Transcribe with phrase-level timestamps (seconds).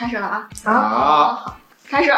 [0.00, 0.72] 开始了啊！
[0.72, 1.56] 好，
[1.90, 2.10] 开始。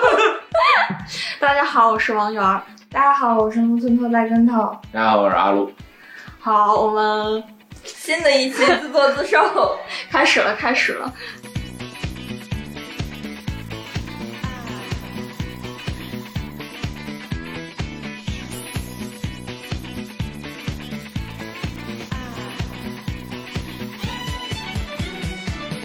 [1.38, 2.42] 大家好，我是王源。
[2.90, 4.74] 大家好，我是木村拓哉跟头。
[4.90, 5.70] 大家好，我是阿路。
[6.40, 7.44] 好，我们
[7.84, 9.76] 新的一期自作自受
[10.10, 11.12] 开始了，开始了。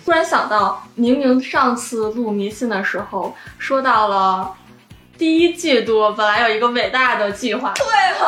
[0.10, 4.52] 突然想到，明明上次录迷信的时候说到了
[5.20, 7.86] 第一季度，本来有一个伟大的计划，对，
[8.19, 8.25] 我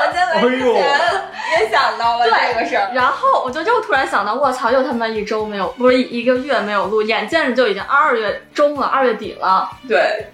[0.00, 0.74] 我在来之前
[1.60, 9.70] 也想到了这个事儿，然后我就又突然想到，卧槽，又他妈一周没有，不是一个月没有录，眼见着就已经二月中了，二月底了。
[9.86, 10.26] 对，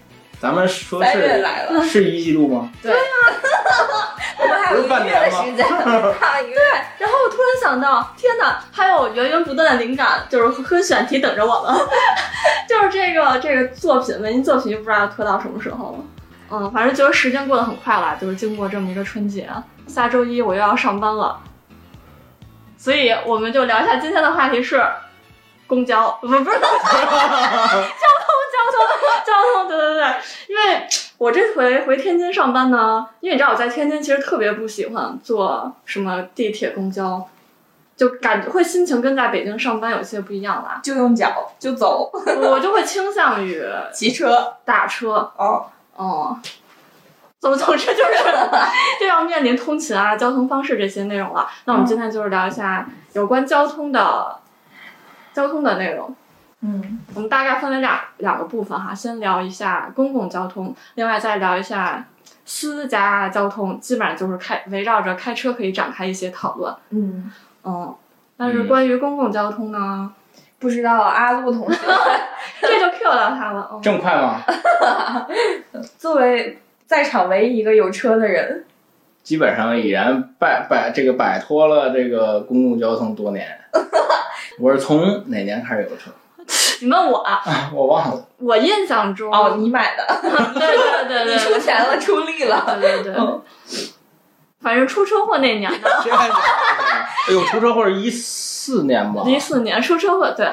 [0.45, 2.71] 咱们说是来了，是一季度吗？
[2.83, 2.98] 对呀，
[4.39, 6.61] 我们还有一个月的时间，还有一个月。
[6.98, 11.75] 然后我突然想到，天哪，还有源源不断的灵感，就是和选题等着我们。
[12.69, 15.99] 就是这个这个作品，文艺作品就，不知道要拖到什么时候了。
[16.51, 19.49] 嗯，反正觉得时间过得很快了，就是经过这么一个春节，
[19.87, 21.40] 下周一我又要上班了，
[22.77, 24.85] 所以我们就聊一下今天的话题是
[25.66, 26.60] 公交，不 不是交通，
[28.52, 28.76] 交通，
[29.24, 30.04] 交通，对对对，
[30.48, 30.87] 因为
[31.18, 37.26] 我这回回天津上班呢，因为你知道我在天津其实特别不喜欢坐什么地铁、公交，
[37.96, 40.80] 就感觉会心情跟在北京上班有些不一样啦。
[40.82, 46.38] 就用脚就走，我就会倾向于 骑车打车，哦，哦。
[47.40, 48.15] 总总之就是
[48.99, 51.46] 就要面临通勤啊、交通方式这些内容了。
[51.66, 54.34] 那我们今天就是聊一下有关交通的
[55.35, 56.15] 交通的内容。
[56.66, 62.07] 嗯，我们大概分为两两个部分哈，先聊一下公共交通，另外再聊一下
[62.46, 66.75] 私家交通，基本上就是开围绕着开车可以展开一些讨论。
[66.88, 67.31] 嗯，
[67.65, 67.94] 嗯，
[68.38, 70.10] 但是关于公共交通呢，
[70.59, 71.78] 不知道阿路同学
[72.62, 73.69] 这就 Q 到他了。
[73.71, 74.41] 嗯、这么快吗？
[75.99, 78.65] 作为在场唯一一个有车的人，
[79.22, 83.47] 基本上已然摆摆这个摆脱了这个公共交通多年。
[84.59, 86.10] 我是从哪年开始有车？
[86.84, 87.42] 你问我啊，
[87.72, 88.26] 我忘了。
[88.38, 93.41] 我印象中哦，你买的， 对对对对，你出钱了，出力了，对对对，嗯
[94.60, 99.22] 反正出车祸那年 哎呦，出车祸是一四年吧？
[99.26, 100.47] 一四年出车祸，对，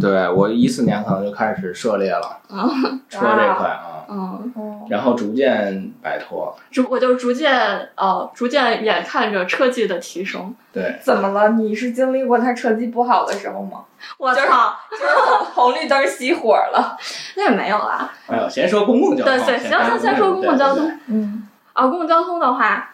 [0.00, 6.54] 对我一四年可能就开始涉猎了，嗯车这块啊，嗯，哦，然后逐渐摆脱。
[6.70, 11.50] 逐我就逐渐呃逐渐眼看着车技的提升，对，怎么了？
[11.50, 13.84] 你是经历过他车技不好的时候吗？
[14.00, 16.96] 就是我操，就是红红绿灯熄火了，
[17.36, 19.36] 那也没有啊， 哎呦，先说公共交通。
[19.36, 20.90] 对对，行行，先说公共交通。
[21.06, 22.90] 嗯啊，公共交通的话，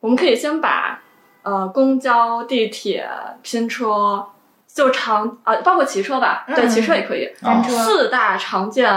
[0.00, 1.00] 我们可以先把
[1.42, 3.08] 呃公交、地铁、
[3.42, 4.26] 拼车，
[4.66, 8.90] 就常啊、包括骑车吧，对，嗯骑车也可以，啊单车四大常见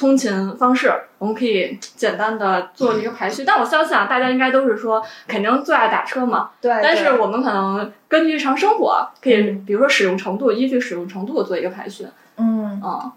[0.00, 3.44] 通勤方式，我们可以简单的做一个排序。
[3.44, 12.06] 但我相信啊，大家应该都是说肯定最爱打车嘛，对，但是我们可能根据日常生活，可以嗯比如说使用程度，依据使用程度做一个排序。
[12.38, 13.12] 嗯，嗯，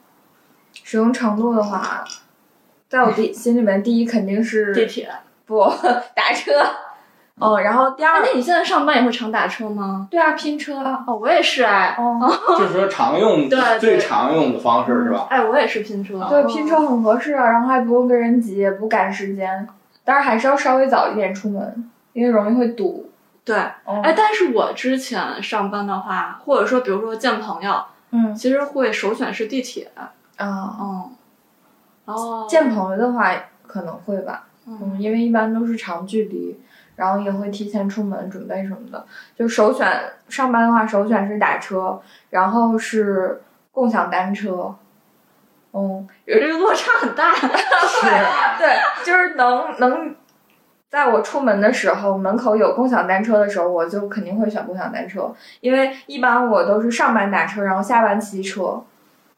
[0.84, 2.04] 使用程度的话，
[2.90, 5.10] 在我第心里面，第一肯定是地铁。
[5.46, 5.60] 不
[6.16, 6.52] 打车，
[7.40, 10.08] 嗯，然后第哎，二，那你现在上班也会常打车吗？
[10.12, 10.78] 对啊，拼车，
[11.08, 11.96] 哦，我也是哎。
[11.98, 12.20] 哦，
[12.58, 15.28] 就是说常用对对最常用的方式是吧？
[15.30, 16.24] 哎，我也是拼车。
[16.30, 19.68] 对，拼车很合适啊，然后还不用跟人挤，也不赶时间，
[20.06, 23.10] 当然还是要稍微早一点出门，因为容易会堵。
[23.44, 29.92] 对，哦哎，但是我之前上班的话，或者说比如说见朋友，嗯其实会首选是地铁。
[29.96, 31.12] 啊，嗯，
[32.06, 33.32] 哦见朋友的话
[33.68, 36.58] 可能会吧，嗯嗯，因为一般都是长距离，
[36.96, 39.06] 然后也会提前出门准备什么的。
[39.36, 39.88] 就首选
[40.30, 44.76] 上班的话，首选是打车，然后是共享单车。
[45.72, 47.34] 嗯，有这个落差很大。
[47.34, 48.56] 是啊。
[48.59, 50.16] 对，就是能能，
[50.90, 58.84] 在我出门的时候，门口有共享单车的时候，我就肯定会选共享单车，因为一般我都是上班打车，然后下班骑车。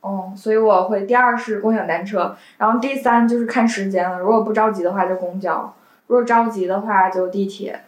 [0.08, 4.20] 嗯，所以我会第二是共享单车，然后第三就是看时间了。
[4.20, 5.74] 如果不着急的话就公交，
[6.08, 7.84] 如果着急的话就地铁。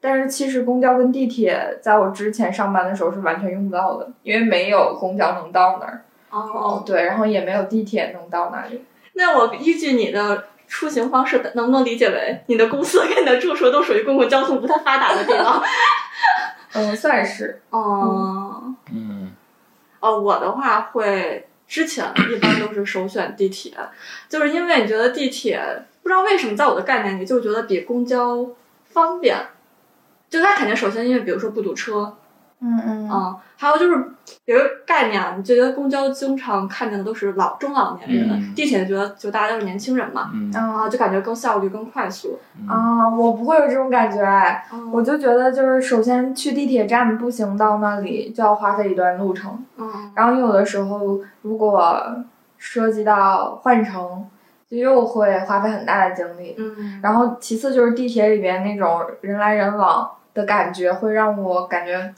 [0.00, 6.04] 但是其实公交跟地铁在我之前上班的时候是完全用不到的，因为没有公交能到那儿。
[6.30, 8.84] 哦，对，然后也没有地铁能到那里。
[9.14, 15.60] 那我依据你的出行方式，能不能理解为你的公司跟你的住处都属于公共交通不太发达的地方？
[16.74, 17.60] 嗯，算是。
[17.70, 19.32] 哦，嗯，
[19.98, 23.72] 哦，我的话会之前一般都是首选地铁，
[24.28, 25.60] 就是因为你觉得地铁
[26.08, 28.46] 不知道为什么在我的概念里就觉得比公交
[28.86, 29.36] 方便，
[30.30, 32.16] 就它肯定首先因为比如说不堵车，
[32.60, 33.10] 嗯嗯。
[33.12, 34.12] 嗯，还有就是
[34.46, 38.54] 有一个概念，你觉得公交经常看见的都是老中老年人，嗯。
[38.54, 40.50] 地铁觉得就大家都是年轻人嘛，嗯。
[40.90, 42.38] 就感觉更效率更快速。
[42.66, 44.24] 啊，我不会有这种感觉。
[44.90, 50.10] 我就觉得就是首先去地铁站步行到那里就要花费一段路程，嗯。
[50.14, 52.02] 然后有的时候如果
[52.56, 54.37] 涉及到换乘，就
[54.68, 56.54] 又会花费很大的精力。
[56.58, 62.12] 嗯，然后其次就是地铁里边那种人来人往的感觉，会让我感觉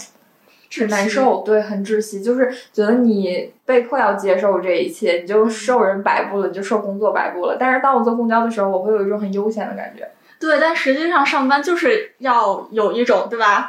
[0.78, 7.56] 很难受，对，很窒息，就是觉得你被迫要接受这一切，你就受人摆布了，你就受工作摆布了。
[7.58, 10.08] 但是当我坐公交的时候，我会有一种很悠闲的感觉，
[10.38, 13.68] 对，但实际上上班就是要有一种对吧？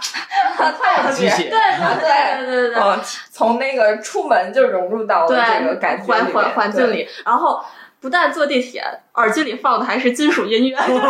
[0.56, 2.84] 很快乐机械对对对对对对。
[2.84, 3.00] 嗯，
[3.32, 7.64] 从那个出门就融入到了这个感觉环环里面对环境里，然后
[8.02, 8.84] 不但坐地铁，
[9.14, 11.06] 耳机里放的还是金属音乐， 这一天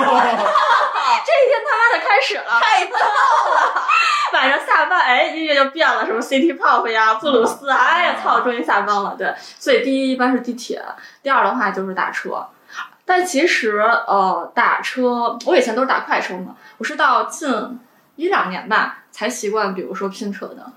[1.66, 3.82] 他妈的开始了，太逗了！
[4.34, 9.16] 晚上下班，哎，音乐就变了，什么 City Pop 呀、布鲁斯啊，哎呀，操，终于下班了。
[9.18, 10.84] 对，所以第一一般是地铁，
[11.24, 12.46] 第二的话就是打车。
[13.06, 17.80] 但其实呃，打车我以前都是打快车嘛，我是到近
[18.16, 20.72] 一两年吧才习惯，比如说拼车的，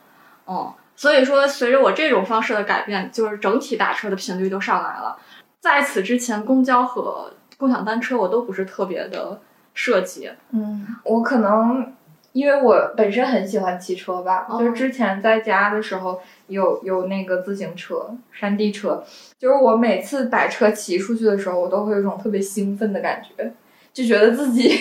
[0.47, 5.17] 嗯，所以说随着我这种方式的改变，就是整体打车的频率就上来了。
[5.65, 9.41] 在此之前，公交和共享单车我都不是特别的
[9.73, 11.91] 涉及，嗯，我可能
[12.33, 19.03] 因为我本身很喜欢骑车吧，哦就是之前在家的时候有有那个自行车、山地车，
[19.39, 23.55] 就是我每次把车骑出去的时候，我都会有一种特别兴奋的感觉，
[23.91, 24.79] 就觉得自己。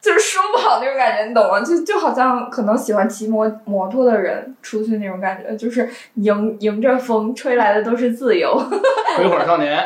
[0.00, 1.60] 就是说不好那种感觉，你懂吗？
[1.60, 8.56] 就就好像可能喜欢骑摩摩托的人出去那种感觉，就是迎迎着风吹来的都是自由。
[9.16, 9.84] 鬼火少年，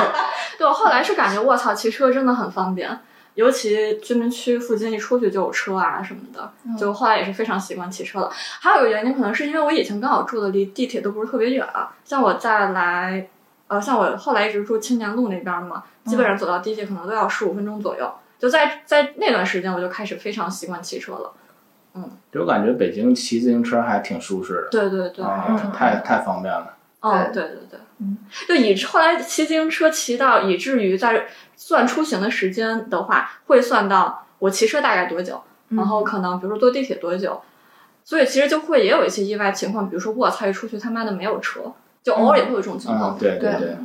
[0.58, 2.98] 对我后来是感觉，卧槽，骑车真的很方便，
[3.34, 8.30] 尤其居民区附近一出去就有车啊什么的，就后来也是非常习惯骑车了。
[8.60, 11.66] 还有一个原因，可能是因为我以前刚好住的离地铁都不是特别远，
[12.04, 13.26] 像我再来，
[13.68, 18.12] 呃，像我后来一直住青年路那边嘛，基本上走到地铁可能都要十五分钟左右。
[18.44, 21.32] 就在在那段时间，我就开始非常习惯骑车了。
[21.94, 26.76] 嗯就我感觉北京骑自行车还挺舒适的，对对对，啊嗯，太太方便了。
[27.00, 31.26] 哦，对对对对，嗯，就以后来骑自行车骑到以至于在
[31.56, 37.40] 算出行的时间的话，会算到我骑车大概多久，嗯然后可能比如说坐地铁多久，
[38.04, 43.16] 所以其实就会也有一些意外情况，比如说我操一出去他妈的没有车，就偶尔也会有这种情况。
[43.16, 43.76] 嗯，对对对。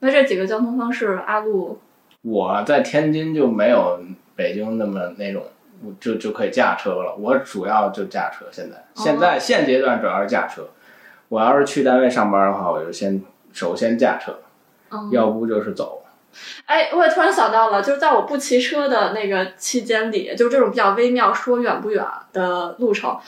[0.00, 1.80] 那这几个交通方式，阿路
[2.26, 4.00] 我在天津就没有
[4.34, 5.44] 北京那么那种，
[5.84, 7.14] 我就就可以驾车了。
[7.16, 10.68] 我主要就驾车，现在现在现阶段主要是驾车。
[11.28, 14.38] 我要是去单位上班的话，我就先首先驾车，
[14.90, 16.02] 嗯，要不就是走。
[16.66, 23.18] 哎，我也突然想到了，就是在我不骑车的那个期间里，就这种比较微妙，说远不远的路程，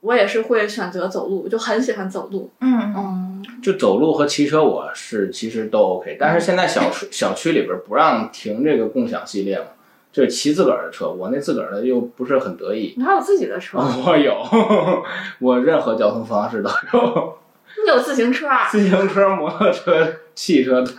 [0.00, 2.50] 我也是会选择走路，就很喜欢走路。
[2.60, 9.66] 嗯嗯，就走路和骑车，我是其实都 OK，但是现在小区 小区里边不让停这个共享系列嘛，
[10.12, 12.94] 就是骑自个儿的车，我那自个儿的又不是很得意。
[12.96, 14.40] 你还有自己的车， 我有，
[15.40, 17.38] 我任何交通方式都有，
[17.84, 18.68] 你有自行车啊？
[18.70, 20.92] 自行车、摩托车、汽车都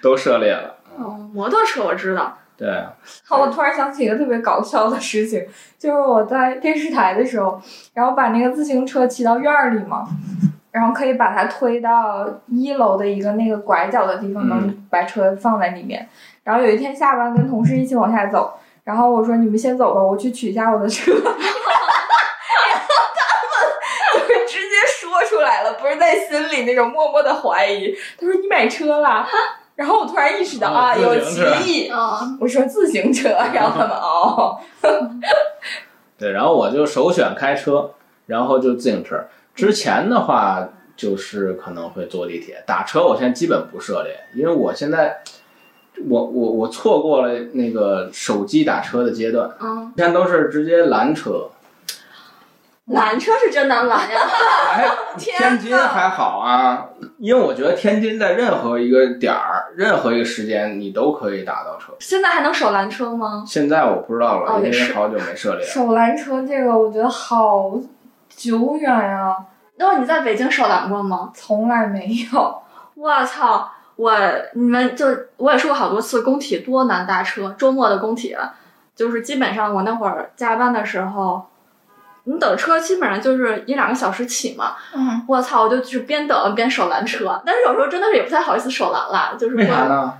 [0.00, 0.76] 都涉猎了。
[0.96, 2.38] 哦，摩托车我知道。
[2.60, 2.68] 对，
[3.24, 5.42] 好，我突然想起一个特别搞笑的事情，
[5.78, 7.58] 就是我在电视台的时候，
[7.94, 10.06] 然后把那个自行车骑到院儿里嘛，
[10.70, 16.06] 然后可以把它推到一楼的一个那个拐角的地方，嗯能把车放在里面。
[16.44, 18.52] 然后有一天下班跟同事一起往下走，
[18.84, 21.12] 然后我说你们先走吧，我去取一下我的车。
[21.16, 21.28] 然后
[24.12, 27.94] 他们就直接说出来了，不是在心里那种默默的怀疑。
[28.18, 29.26] 他说你买车了。
[29.80, 31.88] 然后我突然意识到哦啊，有歧义。
[31.88, 34.58] 啊，我说自行车，然后他们哦，
[36.18, 37.92] 对，然后我就首选开车，
[38.26, 39.18] 然后就自行车。
[39.54, 45.22] 之前的话就是可能会坐地铁，打车我现在基本不涉猎，因为我现在
[46.06, 51.48] 我我我错过了那个手机打车的阶段，嗯，现在都是直接拦车。
[52.90, 54.20] 拦车是真难拦呀。
[54.74, 56.86] 哎， 天天津还好啊，
[57.18, 61.92] 因为我觉得天津在任何一个点儿、任何一个时间你都可以打到车。
[61.98, 63.44] 现在还能手拦车吗？
[63.46, 65.66] 现在我不知道了，因为好久没涉猎了。
[65.66, 67.72] 手拦车这个我觉得好
[68.28, 69.36] 久远呀、
[69.76, 71.30] 那你在北京手拦过吗？
[71.34, 72.62] 从来没有。
[72.94, 73.70] 我操！
[73.96, 74.14] 我
[74.54, 75.06] 你们就
[75.36, 77.54] 我也说过好多次，工体多难搭车。
[77.58, 78.34] 周末的工体，
[78.96, 81.49] 就是基本上我那会儿加班的时候，
[82.24, 84.74] 你等车基本上就是一两个小时起嘛。
[84.94, 85.62] 嗯，我操！
[85.62, 90.12] 我就去边等边手拦车，但是有时候真的是也不太好意思手拦了，就是为啥呢？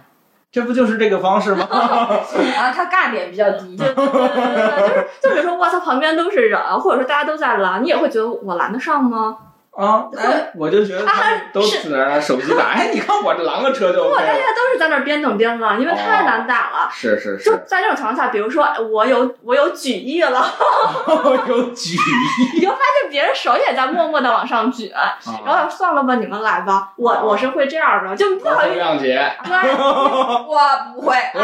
[0.52, 1.64] 这不就是这个方式吗？
[1.71, 3.76] 啊，他尬点比较低。
[3.76, 9.37] 对对对对对，就是就比如说，我操，旁边都是人，或者说大家都在拦，你也会觉得我拦得上吗？
[9.71, 14.27] 啊，哎，我就觉得他们都只能拿手机打，哎，你看我这拦个车就不，OK 了。
[14.27, 16.89] 大家都是在那边等边拦，因为太难打了。
[16.93, 20.45] 是是，就是在这种情况下，比如说我有我有举意了，
[21.49, 22.00] 有举意
[22.55, 24.93] 你就发现别人手也在默默的往上举，
[25.47, 28.81] 然后算了吧，你们来吧，我我是会这样的，就不好意思。
[28.83, 29.33] 谅解。
[29.45, 31.41] 对我不会， 我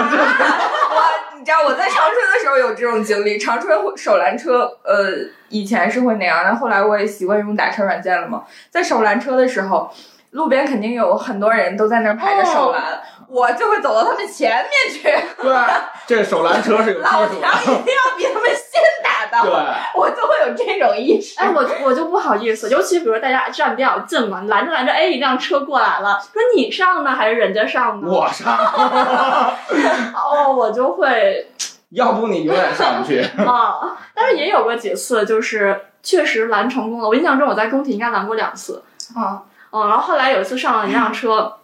[1.39, 5.13] 你知道我在长春的时候有这种经历，长春手拦车，呃，
[5.49, 8.45] 以前是会那样，但后来我也习惯用打车软件了嘛。
[8.71, 9.93] 在手拦车的时候，
[10.31, 15.03] 路边肯定有很多人都在那儿排着手拦，我就会走到他们前面去，
[15.43, 15.55] 对，
[16.07, 19.75] 这手拦车是有老技术娘 一定要比他们先打到，的。
[19.95, 21.39] 我就会有这种意识。
[21.41, 28.09] 哎，我我就不好意思，尤其比如大家站比较近嘛，拦着拦着，哎，一辆车过来了，说你上呢还是人家上呢？
[28.09, 28.57] 我上，
[30.15, 31.49] 哦，我就会
[31.91, 33.21] 要不你永远上不去。
[33.45, 37.09] 啊，但是也有过几次，就是确实拦成功了。
[37.09, 38.83] 我印象中我在工体应该拦过两次，
[39.15, 39.43] 啊，
[39.73, 41.55] 嗯，然后后来有一次上了一辆车，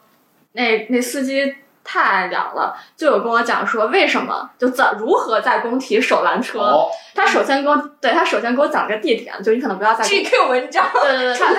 [0.53, 6.61] 那那司机太爱聊了，就有跟我讲说为什么就怎如何在工体手拦车。
[6.61, 11.55] 哦，他首先跟我对他首先给我讲个地点，就你可能不要在 GQ 文章，对对对，他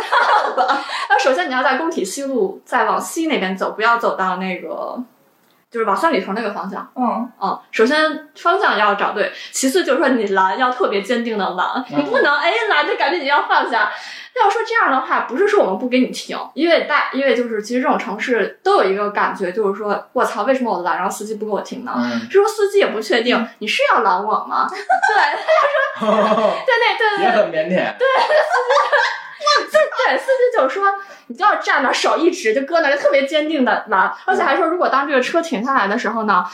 [1.09, 4.97] 他首先你要在工体西路再往西那边走，不要走到那个
[5.73, 6.87] 就是往三里屯那个方向。
[6.95, 13.91] 嗯，嗯，首先方向要找对，其次就是说你拦要特别坚定的拦，你不能哎拦就感觉你要放下。
[14.35, 21.93] 要说这样的话，不是说我们不给你停，因为大因为就是其实这种城市都有一个感觉，就是说我操，为什么我拦，然后司机不给我停呢？
[21.97, 24.67] 嗯，是说司机也不确定你是要拦我吗？
[24.69, 24.77] 对，
[25.99, 27.97] 他说对对对对也很腼腆。
[27.97, 28.79] 对，司机
[30.57, 30.83] 就说
[31.27, 36.45] 你就要站那儿，手一直就搁那儿，就特别坚定的拦，而且还说如果当这个车停下来的时候呢。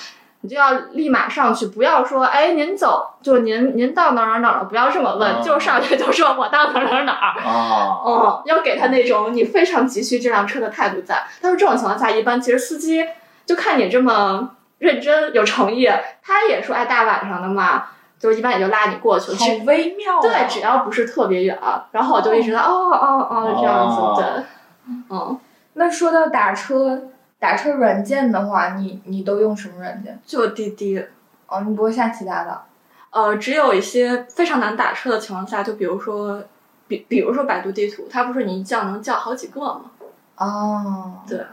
[0.41, 11.27] 你就要立马上去，不要说，哎，您走，就您您到哪儿哪儿哪儿了，不要这么问，哦就上去就说我到哪儿哪儿哪儿，啊，哦，要给他那种你非常急需这辆车的态度在。
[11.41, 13.05] 他说这种情况下，一般其实司机
[13.45, 15.89] 就看你这么认真有诚意，
[16.23, 17.87] 他也说，哎，大晚上的嘛，
[18.19, 19.37] 就一般也就拉你过去了。
[19.37, 20.21] 好微妙、啊。
[20.21, 21.57] 对，只要不是特别远，
[21.91, 24.43] 然后我就一直在哦哦哦这样子，哦对，
[25.09, 25.39] 嗯，
[25.73, 27.09] 那说到打车，
[27.39, 30.19] 打车软件的话，你你都用什么软件？
[30.25, 31.03] 就滴滴。
[31.47, 32.61] 哦，你不会下其他的？
[33.11, 36.43] 呃，只有一些非常难打车的情况下，就比如说，
[36.87, 39.81] 比比如说百度地图，它不是你一叫能叫好几个吗？
[40.37, 41.43] 哦，对。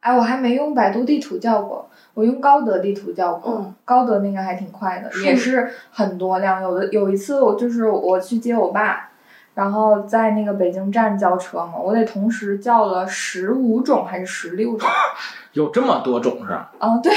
[0.00, 3.56] 哎，我还没用百度地图叫过，我用高德地图叫过。
[3.58, 6.62] 嗯高德那个还挺快的，也是很多辆。
[6.62, 9.10] 有的有一次我就是我去接我爸，
[9.54, 14.88] 然后在那个北京站叫车嘛，我得同时叫了十五种还是十六种？
[15.52, 16.72] 有这么多种是吧？
[16.80, 17.12] 哦，对，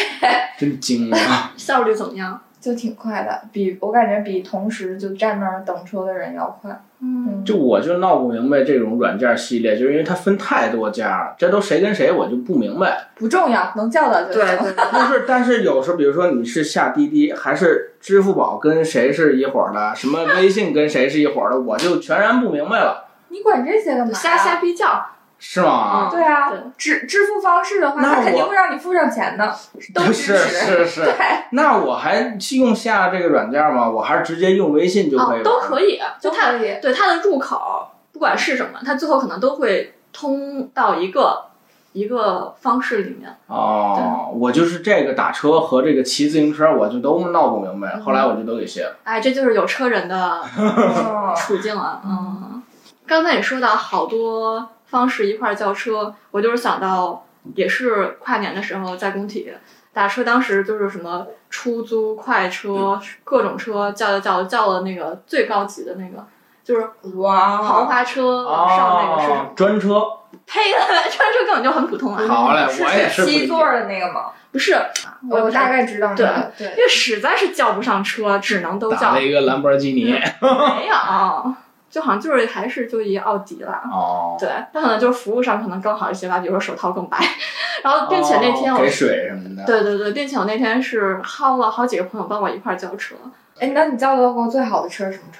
[0.60, 1.51] 真精啊！
[1.58, 2.39] 效率怎么样？
[2.60, 6.82] 就挺快的，比我感觉比同时就站那儿等车的人要快。
[7.01, 13.08] 嗯，就我就闹不明白这种软件系列，就是因为它分太多家，这都谁跟谁我就不明白。
[13.16, 14.58] 不重要，能叫到就对行。
[14.58, 24.13] 对对，不是，但是有时候，比如说你是下滴滴，还是支付宝跟谁是一伙儿的，什么微信跟谁是一伙儿的，我就全然不明白了，你管这些干嘛？
[24.13, 25.06] 瞎瞎逼叫，
[25.39, 26.10] 是吗？
[26.12, 29.55] 对啊，支支付方式的话，那他肯定会让你付上钱的，
[29.93, 30.38] 都支持。
[30.38, 31.03] 是是。
[31.05, 31.13] 对，
[31.51, 33.89] 那我还用下这个软件吗？
[33.89, 35.43] 我还是直接用微信就可以哦，了？
[35.43, 36.77] 都可以，就它都可以。
[36.81, 41.46] 对它的入口，不管是什么，它最后可能都会通到一个
[41.93, 43.34] 一个方式里面。
[43.48, 48.96] 哦，我就是这个打车和这个骑自行车，我就都闹不明白，嗯后来我就都给卸了。
[49.05, 52.01] 哎，这就是有车人的嗯 处境啊。
[52.03, 52.62] 嗯，
[53.08, 59.51] 刚才也说到好多方式一块儿叫车，我就是想到也是跨年的时候在工体
[59.93, 66.25] 打车，当时就是什么出租、快车、各种车叫叫叫叫了那个最高级的那个，
[66.63, 70.01] 就是哇，豪华车上那个是哦，专车，
[70.46, 72.24] 呸， 专车根本就很普通啊。
[72.27, 73.48] 好嘞，是我也是不七。
[73.48, 74.31] 座的那个吗？
[74.51, 74.75] 不是，
[75.29, 76.25] 我大概知道对。
[76.58, 80.05] 对因为实在是叫不上车，只能都打叫了一个兰博基尼。
[80.05, 80.19] 没
[80.88, 80.96] 有，
[81.89, 83.81] 就好像就是还是就一奥迪啦。
[83.91, 87.17] 哦，对，它可能就是服务上可能更好一些吧，比如说手套更白，
[87.84, 89.65] 然后并且那天我，哦给水什么的。
[89.65, 93.15] 对对对，并且我那天是薅了好几个朋友帮我一块儿叫车，
[93.60, 95.39] 哎，那你叫到过最好的车是什么车？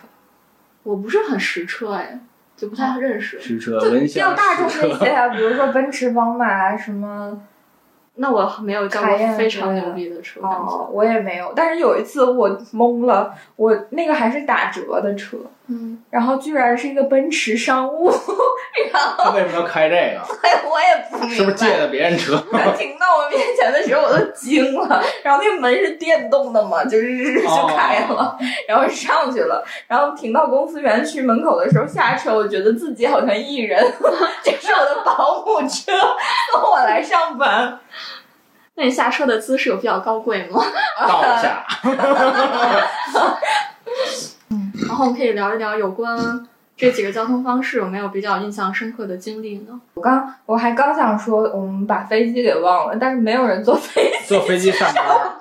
[0.84, 2.20] 我不是很识车哎，
[2.58, 3.40] 就不太认识。
[3.40, 7.40] 驱车温比馨，较大众的一些啊， 比如说奔驰、宝马什么。
[8.22, 11.54] 那我没有叫过非常牛逼的车，哦，我也没有。
[11.56, 15.38] 但是有一次我懵了，我那个还是打折的车，
[15.72, 18.10] 嗯，然后居然是一个奔驰商务，
[18.92, 20.22] 然后他为什么要开这个？
[20.42, 21.36] 哎，我也不明白。
[21.36, 22.44] 是不是借的别人车？
[22.52, 25.04] 他停到我面前的时候，我都惊了。
[25.24, 28.36] 然后那个门是电动的嘛，就是就开了，
[28.68, 29.64] 然后上去了。
[29.88, 33.80] 然后停到公司园区门口的时候下车，我觉得自己好像艺人，
[34.44, 35.92] 这是我的保姆车，
[36.52, 37.80] 送我来上班。
[38.76, 40.64] 那你下车的姿势有比较高贵吗？
[41.06, 41.66] 倒下。
[45.00, 49.80] 然后我们可以聊一聊有关这几个交通方式有没有比较印象深刻的经历呢？
[49.94, 54.18] 我刚我还刚想说，我们把飞机给忘了，但是没有人坐飞机。
[54.28, 55.06] 坐飞机上班，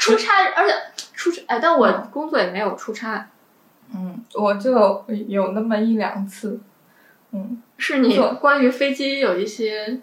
[0.00, 0.74] 出差，而且
[1.14, 3.28] 出差，哎，但我工作也没有出差，
[3.94, 6.58] 嗯，我就有那么一两次，
[7.30, 10.00] 嗯，是你坐关于飞机有一些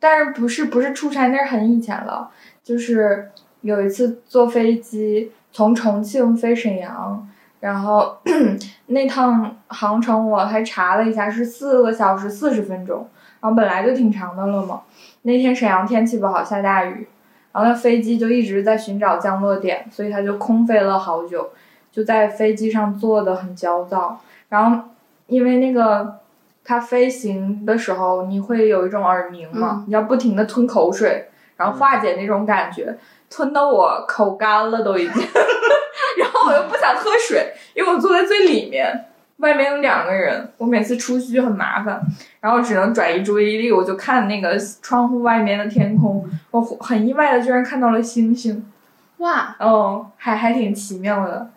[0.00, 2.30] 但是不是不是出差，那是很以前了。
[2.62, 3.30] 就是
[3.60, 7.26] 有一次坐飞机从重庆飞沈阳，
[7.60, 8.18] 然后
[8.88, 13.08] 那趟航程我还查了一下，是四个小时四十分钟，
[13.40, 14.82] 然后本来就挺长的了嘛。
[15.22, 17.06] 那天沈阳天气不好，下大雨，
[17.52, 21.50] 然后那飞机就一直在寻找降落点，所以它就空飞了好久，
[21.92, 24.20] 就在飞机上坐的很焦躁。
[24.48, 24.88] 然后
[25.28, 26.18] 因为那个
[26.64, 32.98] 它飞行的时候，你会有一种耳鸣嘛，你要不停的吞口水，然后化解那种感觉，
[33.34, 35.22] 吞的我口干了都已经，
[36.18, 39.06] 然后我又不想喝水，因为我坐在最里面，
[39.38, 42.00] 外面有两个人，我每次出去就很麻烦，
[42.38, 48.70] 然后只能转移注意力，我就看那个窗户外面的天空，我很意外的居然看到了星星，
[49.18, 51.50] 哇，哦，还还挺奇妙的，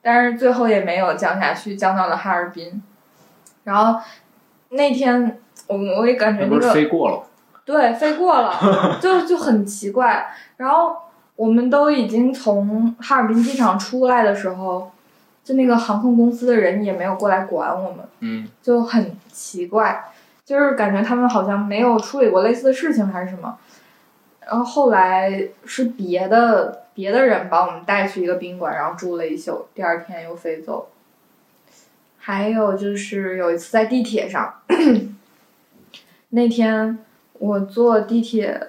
[0.00, 2.80] 但是最后也没有降下去，降到了哈尔滨。
[3.64, 4.00] 然后
[4.68, 7.22] 那天我我也感觉那个飞过了？
[7.64, 10.24] 对飞过了，就就很奇怪。
[10.56, 10.96] 然后
[11.36, 14.90] 我们都已经从哈尔滨机场出来的时候，
[15.44, 20.04] 就那个航空公司的人也没有过来管我们，嗯，就很奇怪，
[20.44, 23.58] 就是感觉他们好像没有处理过类似的事情还是什么。
[24.40, 30.88] 然后后来是别的别的人把我们带去一个宾馆，然后住了一宿，第二天又飞走。
[32.18, 34.54] 还有就是有一次在地铁上，
[36.30, 36.98] 那天
[37.34, 38.68] 我坐地铁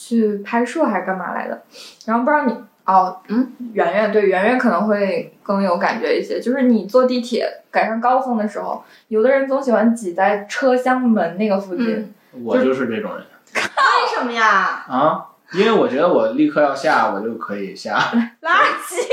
[0.00, 1.62] 去拍摄还是干嘛来的，
[2.06, 13.20] 然后不知道你哦，嗯，圆圆对圆圆可能会更有感觉一些，就是你坐地铁赶上高峰的时候，有的人总喜欢挤在车厢门那个附近，嗯我就是这种人
[13.52, 14.86] 为什么呀？
[14.88, 17.98] 啊，因为我觉得我立刻要下，我就可以下。
[18.40, 19.04] 垃圾，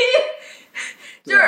[1.26, 1.42] 就是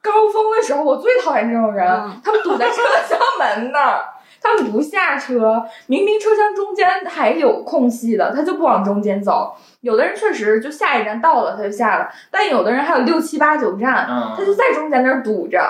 [0.00, 2.76] 高峰的时候，我最讨厌这种人，嗯他们堵在车
[3.08, 4.04] 厢门那儿。
[4.40, 9.56] 他们不下车，明明车厢中间还有空隙的，他就不往中间走。
[9.80, 15.60] 有的人确实就下一站到了他就下了，但有的人还有六七八九站，他嗯，就在中间那儿堵着。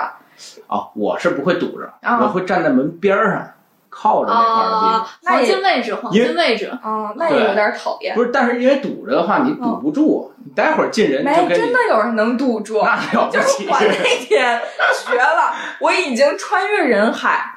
[0.67, 3.47] 哦，我是不会堵着，啊我会站在门边儿上，
[3.89, 8.15] 靠着那块儿黄金位置，黄金位置，嗯，那也有点讨厌。
[8.15, 12.81] 不是，但是因为堵着的话，你堵不住，你待会儿进人就没，跟你真的有人能堵住。
[12.81, 13.67] 那了不就是。
[13.69, 14.61] 我那天
[15.05, 17.55] 绝了，我已经穿越人海，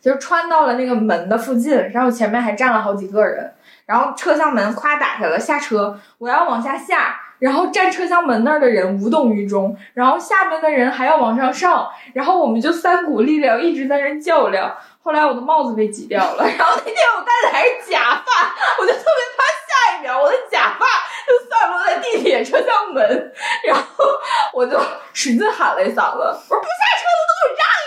[0.00, 3.52] 就穿到了那个门的附近，然后前面还站了好几个人，
[3.86, 14.76] 然后车厢门咵打开了，下车，我要往下下，然后站车厢门那儿的人无动于衷，然后下面的人还要往上上，然后我们就三股力量一直在那较量。
[15.02, 20.84] 后来我的帽子被挤掉了，然后那天我戴的还是假发，我就特别怕下一秒我的假发
[21.26, 23.32] 就散落在地铁车厢门，
[23.66, 24.04] 然后
[24.52, 24.78] 我就
[25.14, 27.77] 使劲喊了一嗓子，我说不下车的都给我让。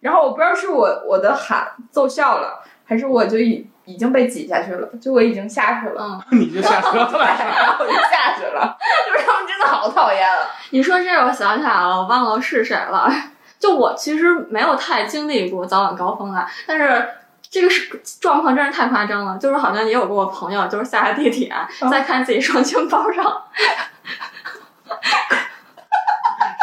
[0.00, 7.26] 然后我不知道是我我的喊奏效了，还是我就已已经被挤下去了，就我已经下去了，嗯， 你就下车 对，了。
[7.26, 10.38] 然后我就下去了， 就是他们真的好讨厌啊。
[10.70, 13.10] 你说这我想起来了，我忘了是谁了。
[13.58, 17.08] 就我其实没有太经历过早晚高峰啊，但是
[17.50, 19.36] 这个是状况真是太夸张了。
[19.36, 23.42] 就是好像也有过我朋友，就是下了地铁，嗯再看自己双肩包上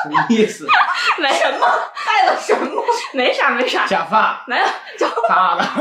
[0.05, 0.67] 什么意思？
[1.17, 1.67] 没什么
[2.05, 2.83] 带了什么？
[3.13, 4.65] 没啥没啥，假发，没有
[4.97, 5.65] 就他的。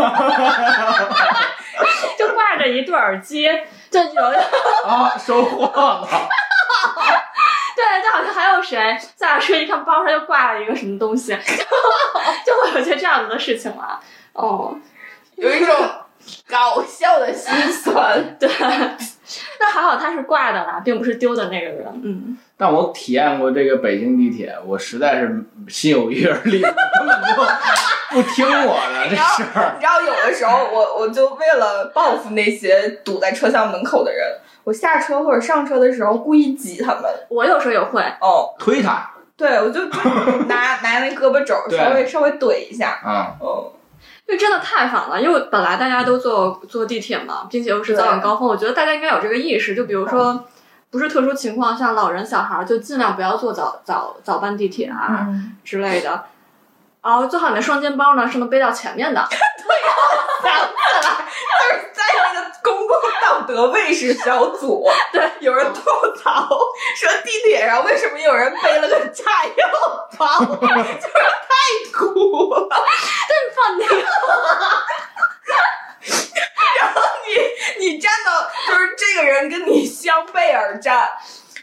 [2.18, 3.46] 就挂着一对耳机，
[3.90, 4.22] 就有
[4.86, 6.08] 啊， 收获了。
[7.76, 11.64] 对，就好像还有谁下了车一看包上又挂了一个什么东西，就
[12.46, 14.00] 就会有些这样子的事情了。
[14.32, 14.74] 哦，
[15.36, 15.74] 有一种
[16.48, 18.38] 搞笑的心酸。
[18.38, 18.48] 对，
[19.60, 21.86] 那还好他是挂的啦，并不是丢的那个人。
[22.02, 27.42] 嗯，但我体验过这个北京地铁，我实在是心有余而力不足，根本就
[28.10, 29.74] 不听我的这事儿。
[29.76, 37.04] 你知道，有的时候我我就为了报复那些堵在车厢门口的人，我下车或者上车的时候故意挤他们。
[37.28, 40.00] 我有时候也会，哦，推他，对，我就就
[40.46, 43.72] 拿 拿那胳膊肘稍微稍微怼一下，嗯、哦，
[44.26, 49.74] 因为真的太烦了，因为本来大家都坐坐地铁嘛，并且又是早晚高峰，我觉得大家应该有这个意识。
[49.74, 50.44] 就比如说，
[50.90, 56.24] 不是特殊情况，像老人、小孩儿，就尽量不要坐早早早班地铁啊、嗯，之类的。
[57.04, 59.36] 然后最好你的双肩包呢是能背到前面的， 想起
[60.42, 60.56] 来，
[61.60, 65.80] 就是在那个公共道德卫士小组， 对，有人吐
[66.16, 72.68] 槽说地铁上为什么有人背了个炸药包， 就是太酷了。
[73.54, 73.86] 放哪？
[76.80, 77.00] 然后
[77.78, 81.08] 你你站到就是这个人跟你相背而站，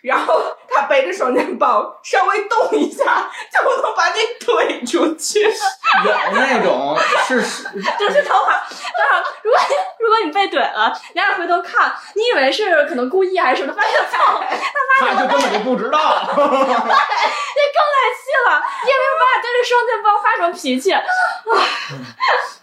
[0.01, 5.41] 然后他背着双肩包，稍微动一下就能把你推出去。
[5.43, 7.41] 有那种是
[7.99, 8.61] 就是等会儿，
[8.97, 14.41] 等会儿，如果你如果你被怼了，你还回头看，你以为是可能故意还是什么，发现操，
[14.99, 15.99] 他就根本就不知道。
[16.33, 20.95] 你更来气了，你也没有办法对着双肩包发什么脾气。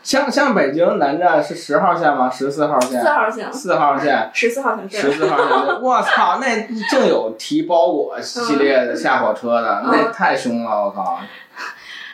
[0.03, 2.31] 像像北京南站是十号线吗？
[2.31, 3.09] 十四号线四？
[3.11, 4.31] 号线，四号线。
[4.33, 5.13] 十四号线十。
[5.13, 11.19] 四号线，我操，那正有提包裹系列的下火车的，嗯那太凶了，我靠！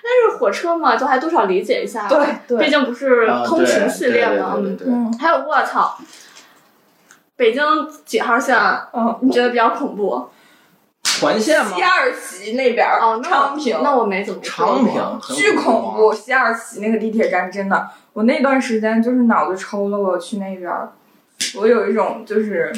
[0.03, 2.07] 但是火车嘛，就还多少理解一下。
[2.09, 4.55] 对毕竟不是啊通勤系列嘛。
[4.57, 5.96] 嗯对对对对嗯还有我操，
[7.37, 7.62] 北京
[8.05, 8.57] 几号线？
[8.92, 10.29] 嗯，你觉得比较恐怖？
[11.20, 11.72] 环线吗？
[11.74, 16.12] 西二旗那边儿哦，那昌平，那我没怎么坐过长平巨恐怖怖。
[16.12, 20.92] 西二旗那个地铁站真的，我那段时间就是脑子抽了，我去那边儿，
[21.57, 22.72] 我有一种就是，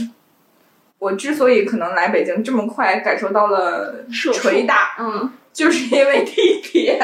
[0.99, 6.99] 我之所以可能来北京这么快感受到了捶打，嗯，就是因为地铁，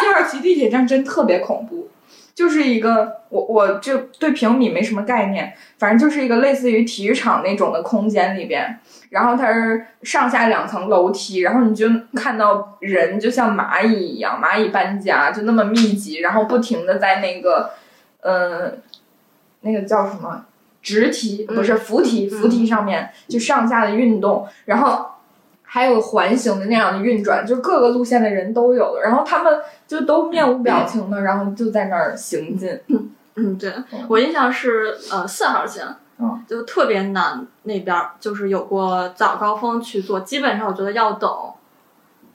[0.00, 1.88] 第二期地铁站真特别恐怖。
[2.34, 8.80] 就是一个我我就对平米没什么概念，反正就是一个类似于体育场那种的空间里边，
[9.10, 17.72] 然后它是上下两层楼梯，然后你就看到人就像蚂蚁一样，蚂蚁搬家就那么密集，然后不停的在那个，
[18.22, 18.72] 呃，
[19.60, 20.46] 那个叫什么
[20.82, 25.06] 直梯不是扶梯，扶梯上面就上下的运动，然后
[25.62, 32.78] 还有环形的那样的运转，就各个路线的人都有的，然后他们就都面无表情的，然后就在那儿行进。
[33.34, 33.72] 嗯，对
[34.08, 35.86] 我印象是呃四号线，
[36.18, 41.30] 嗯就特别难那边儿，就是有过早高峰去坐，基本上我觉得要等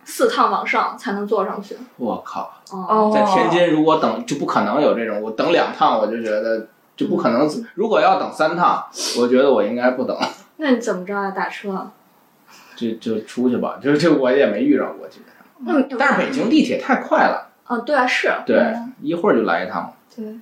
[0.03, 1.77] 四趟往上才能坐上去。
[1.97, 7.49] 我靠，哦，在天津如果等就不可能有这种，我等两趟我就觉得就不可能。
[7.75, 8.85] 如果要等三趟，
[9.19, 10.17] 我觉得我应该不等，
[10.57, 11.31] 那你怎么着啊？
[11.31, 11.91] 打车？
[12.75, 15.79] 就就出去吧，就就我也没遇着过基本上。
[15.89, 19.93] 嗯，但是北京地铁太快了，嗯，对啊，是，对嗯，一会儿就来一趟。
[20.15, 20.39] 对，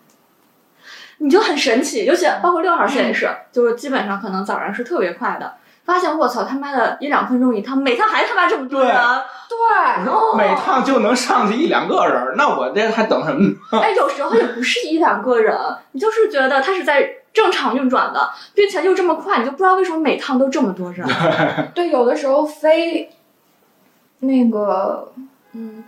[1.20, 10.36] 你就很神奇，尤其包括六号线也是，就是基本上可能早上是特别快的，发现我操他妈的一两分钟一趟，每趟还他妈这么多人，对，哦。
[10.36, 13.48] 每趟就能上去一两个人，那我这还等什么？
[13.72, 13.80] 呢？
[13.80, 15.56] 哎，有时候也不是一两个人，
[15.92, 21.08] 你就是觉得他是在正常运转的，并且又这么快，你就不知道为什么每趟都这么多人。
[21.76, 23.10] 对，有的时候非
[24.20, 25.12] 那个
[25.54, 25.84] 嗯，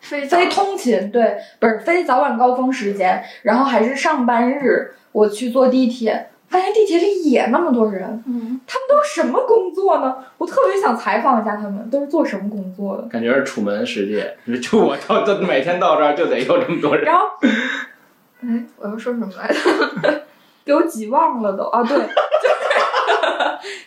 [0.00, 10.16] 非早非通勤，对，不是非早晚高峰时间，然后还是上班日，我去坐地铁，发现地铁里也那么多人，嗯，他们都什么工作呢？
[10.38, 13.02] 我特别想采访一下他们，都是做什么工作的。
[13.08, 17.04] 感觉是楚门世界，就我到这每天到这儿就得有这么多人。
[17.04, 17.26] 然后，
[18.40, 20.22] 哎，我要说什么来着？
[20.64, 21.82] 给我挤忘了都啊！
[21.84, 22.06] 对， 就是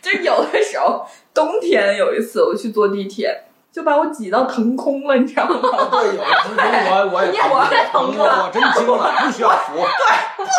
[0.00, 1.04] 就是有的时候，
[1.34, 3.36] 冬天有一次我去坐地铁，
[3.72, 5.60] 就把我挤到腾空了，你知道吗？
[5.90, 9.74] 对，有我我也我在疼我我真惊了，不需要扶，
[10.36, 10.50] 不需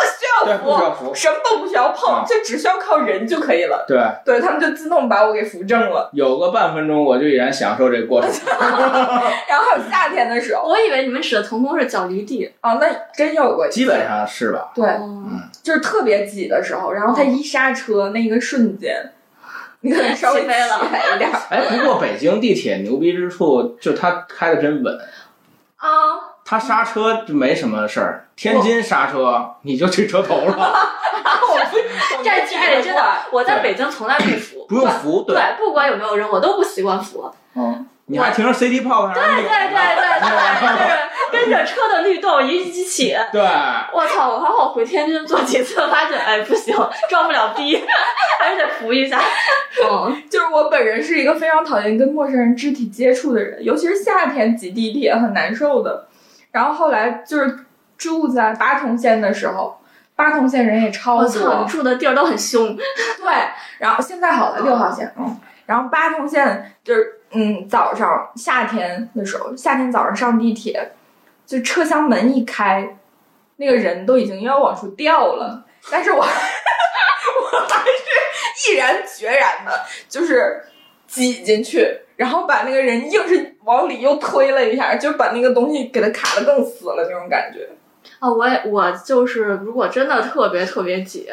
[0.44, 3.84] 对要不需要扶什么都不需要碰，啊就只需要靠人就可以了。
[3.86, 6.08] 对，对他们就自动把我给扶正了。
[6.12, 8.30] 有个半分钟我就已然享受这个过程。
[8.48, 12.50] 然后还有夏天的时候，我以为你们指的腾空是脚离地。
[12.60, 14.70] 啊，那真有过基本上是吧？
[14.74, 15.22] 对，哦
[15.62, 19.12] 就是特别挤的时候，然后他一刹车那个瞬间，
[19.82, 20.80] 你可能稍微起飞了
[21.14, 21.38] 一点儿。
[21.50, 24.98] 哎，不过北京地铁牛逼之处，就它开的真稳，
[25.76, 25.88] 啊，
[26.44, 28.28] 它刹车就没什么事儿。
[28.34, 30.74] 天津刹车你就去车头了，
[32.24, 37.30] 这这真的，我在北京从来不扶，不用扶，对，不管有没有人，我都不习惯扶。
[37.54, 40.98] 嗯，你还停着 CD 泡泡上对对对对对，就是
[41.32, 43.16] 跟着车的律动一一起。
[43.32, 43.40] 对，
[43.92, 44.34] 我操！
[44.34, 46.76] 我还好回天津坐几次，发现哎不行，
[47.08, 47.82] 装不了逼，
[48.38, 49.18] 还是得扶一下。
[49.90, 56.06] 嗯， 就是我本人是一个非常讨厌跟陌生人肢体接触的人，尤其是夏天挤地铁很难受的。
[56.50, 57.60] 然后后来就是
[57.96, 59.80] 住在八通线的时候，
[60.14, 62.76] 八通线人也超多我住的地儿都很凶。
[62.76, 63.32] 对。
[63.78, 65.40] 然后现在好了，六号线，嗯。
[65.64, 70.92] 然后八通线就是嗯，早上夏天的时候，夏天早上上地铁，
[71.46, 72.96] 就车厢门一开，
[73.56, 76.24] 那个人都已经要往出掉了，但是我 我
[77.68, 79.72] 还是毅然决然的，
[80.08, 80.62] 就是
[81.06, 87.68] 挤进去，然后把那个人硬是往里又推了一下，就把那个东西给他卡的更死了那种感觉。
[88.18, 91.28] 啊，我也我就是，如果真的特别特别挤，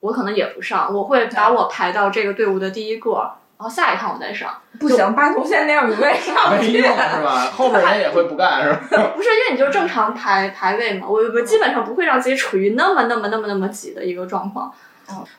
[0.00, 4.50] 我可能也不上，我会把我排到这个队伍的第一个，然后下一趟我再上。
[4.78, 6.88] 不行，八通线那样永远上不去没用。
[6.88, 7.50] 是吧？
[7.52, 9.10] 后边人也会不干是吧？
[9.16, 14.72] 不是，因为你就正常排排位嘛，我我基本上不会让自己处于那么那么那么那么挤的一个状况。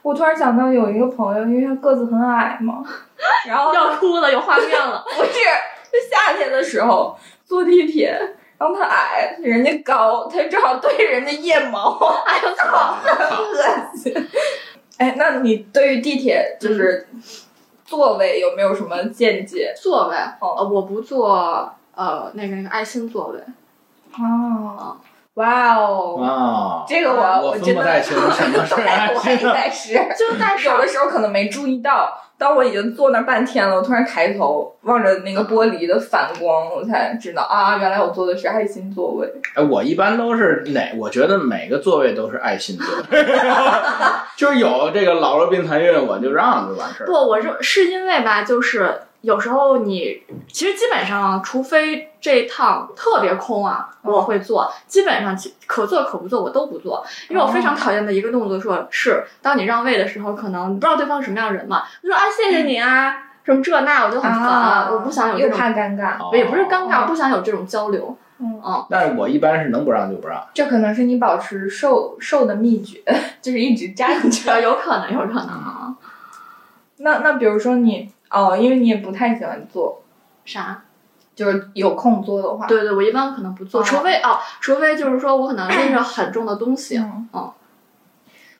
[0.01, 2.83] 我突然想到有一个朋友，因为他个子很矮嘛，
[3.47, 5.03] 然后要哭了，有画面了。
[5.15, 8.19] 不是，就夏天的时候坐地铁，
[8.57, 14.27] 然后他矮，人家高，他正好对着人家腋毛，哎呦操，恶心。
[14.97, 17.07] 哎，那你对于地铁就是
[17.89, 19.73] 座位有没有什么见解？
[19.75, 23.39] 座位，哦呃，我不坐呃那个那个爱心座位。
[24.13, 24.95] 哦，
[25.33, 29.19] 哇哦，哇，这个我我真的什么是爱 我
[29.71, 29.95] 心。
[30.17, 39.29] 就但是有的时候可能没注意到，当我已经坐那儿半天了，我突然抬头望着那个玻璃的反光，我才知道啊，原来我坐的是爱心座位。
[39.55, 40.93] 哎，我一般都是哪？
[40.97, 43.25] 我觉得每个座位都是爱心座位，
[44.37, 47.11] 就是有这个老弱病残孕，我就让就完事儿不，。
[47.11, 54.71] 我是是因为吧，就是有时候你其实基本上，除非这趟特别空啊，嗯我会做。
[54.87, 66.17] 基本上其可做可不做，我都不做，因为我非常讨厌的一个动作说是，当你让位的时候，可能你不知道对方是什么样的人嘛，就说啊谢谢你啊，什么这那，我就很烦，啊，我不想有这又种，怕尴尬。
[66.17, 68.17] 哦也不是尴尬，不想有这种交流。
[68.41, 70.41] 嗯嗯，但是我一般是能不让就不让。
[70.53, 73.03] 这可能是你保持瘦瘦的秘诀，
[73.41, 74.61] 就是一直站呃，着。
[74.61, 75.93] 有可能，有可能啊。
[76.99, 80.01] 那那比如说你哦，因为你也不太喜欢坐，
[80.45, 80.83] 啥？
[81.35, 87.51] 就是有空坐的话，对对，我一般可能不做，哦除非哦，除非就是说我可能拎着很重的东西，嗯嗯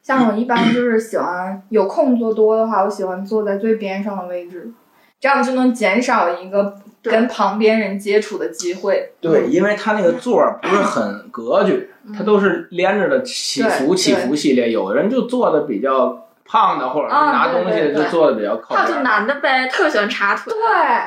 [0.02, 4.72] 像我一般就是喜欢有空坐多的话，我喜欢坐在最边上的位置，
[5.20, 9.12] 这样就能减少一个对跟旁边人接触的机会。
[9.20, 14.72] 对，因为它那个座儿不是很格局，它都是连着的起伏对起伏系列。
[14.72, 19.02] 有的人就坐的比较胖的，或者是啊拿东西就做的比较靠还有就。
[19.02, 20.60] 男的呗，特喜欢插腿，对，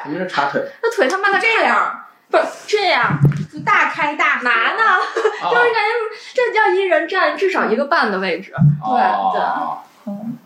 [0.04, 0.62] 什么是插腿？
[0.82, 3.18] 那腿他妈的这样不是这样
[3.52, 4.82] 就大开大合拿呢，
[5.42, 5.88] 哦 就是感觉
[6.32, 8.54] 这叫一人占至少一个半的位置。
[8.82, 10.38] 哦嗯，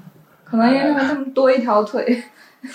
[0.44, 2.24] 可能因为他们多一条腿。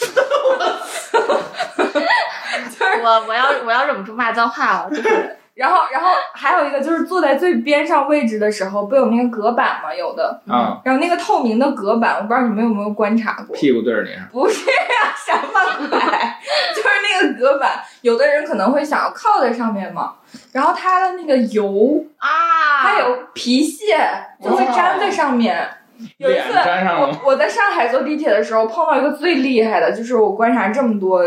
[3.04, 9.94] 我我要我要忍不住骂脏话了，就是然后，然后还有一个就是坐在最边上位置的时候，不有那个隔板吗？
[9.94, 13.56] 有的，啊，然后那个透明的隔板，我不知道你们有没有观察过。
[13.56, 16.00] 屁股对着你不是呀、什么鬼？
[16.76, 20.16] 就是那个隔板，有的人可能会想要靠在上面嘛，
[20.54, 23.98] 然后它的那个油啊，还有皮屑
[24.42, 25.70] 就会粘在上面。
[26.18, 26.48] 有一次？
[26.54, 31.22] 我我在上海坐地铁的时候碰到一个最厉害的，就是我观察这么多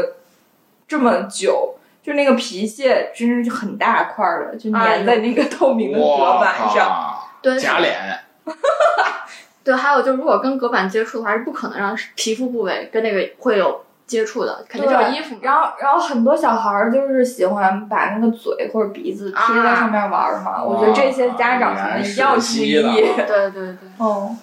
[0.89, 1.74] 这么久，
[2.05, 6.87] 就那个皮屑真是很大块儿的，就粘在那个透明的隔板上。
[6.87, 7.29] 靠！
[7.41, 8.21] 对假脸，
[9.65, 15.37] 对，还有就如果跟隔板接触的话，是不可能让皮肤部位跟那个会有接触的，肯定是有衣服。
[15.43, 20.63] 然后，然后很多小孩儿就是喜欢把那个嘴或者鼻子贴在上面玩儿嘛。
[20.63, 22.83] 我觉得这些家长可能一定要注意。
[22.83, 24.35] 对对对，哦，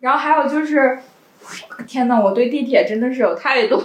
[0.00, 0.98] 然后还有就是，
[1.86, 3.80] 天呐，我对地铁真的是有太多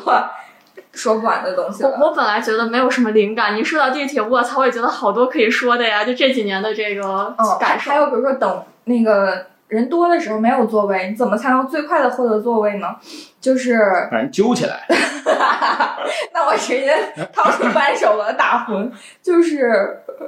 [0.93, 1.89] 说不完的东西我。
[1.89, 6.05] 我本来觉得没有什么灵感，你说到地铁，我操，我也觉得好多可以说的呀。
[6.05, 12.95] 就这几年的这个感受，还有比如说等那个人多的时候没有座位，你怎么才能最快的获得座位呢？
[13.41, 13.77] 就是
[14.11, 14.85] 把人揪起来。
[16.33, 16.95] 那我直接
[17.33, 18.91] 掏出扳手把他打昏。
[19.21, 20.27] 就是呃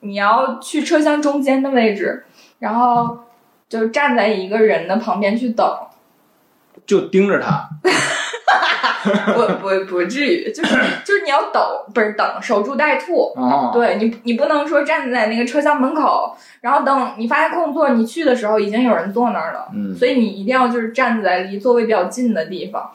[0.00, 2.24] 你要去车厢中间的位置，
[2.58, 3.18] 然后
[3.68, 5.66] 就站在一个人的旁边去等。
[6.86, 7.66] 就盯着他，
[9.34, 11.62] 不不不至于，就是就是你要等，
[11.94, 13.32] 不是等，守株待兔。
[13.36, 19.68] 哦，对你，你不能说站在那个车厢门口，然后等你发现空座，你去的时候已经有人坐那儿了。
[19.74, 22.90] 嗯，所以你一定要就是站在离座位比较近的地方。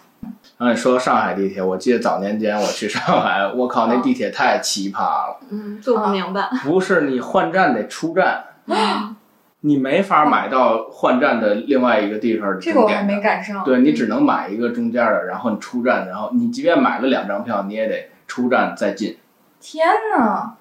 [0.58, 5.38] 然后你说上海地铁，我记得早年间我去上海，我靠，那地铁太奇葩了。
[5.49, 6.49] 嗯，坐不明白。
[6.63, 9.15] 不是你换站得出站，嗯
[9.62, 13.04] 你没法买到换站的另外一个地方的这个我还。
[13.04, 13.63] 没赶上。
[13.63, 19.17] 对你只能买一个中间的，然后你出站，然后你即便买了两张票，你也得出站再进。
[19.60, 19.86] 天
[20.17, 20.54] 呐，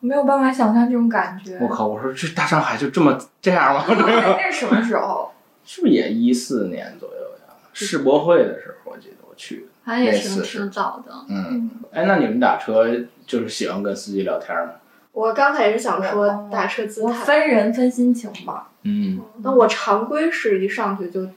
[0.00, 1.58] 没有办法想象这种感觉。
[1.60, 1.86] 我靠！
[1.86, 3.84] 我说这大上海就这么这样吗？
[3.88, 5.30] 那是什么时候？
[5.64, 7.14] 是不是也一四年左右
[7.46, 7.54] 呀？
[7.72, 9.62] 世博会的时候，我记得我去的。
[9.84, 11.12] 反正也是挺早的。
[11.28, 12.86] 嗯，哎，那你们打车
[13.26, 14.72] 就是喜欢跟司机聊天吗？
[15.12, 18.70] 我刚才也是想哦说打车姿我态，分人分心情吧。
[18.82, 21.28] 嗯，那我常规是一上去就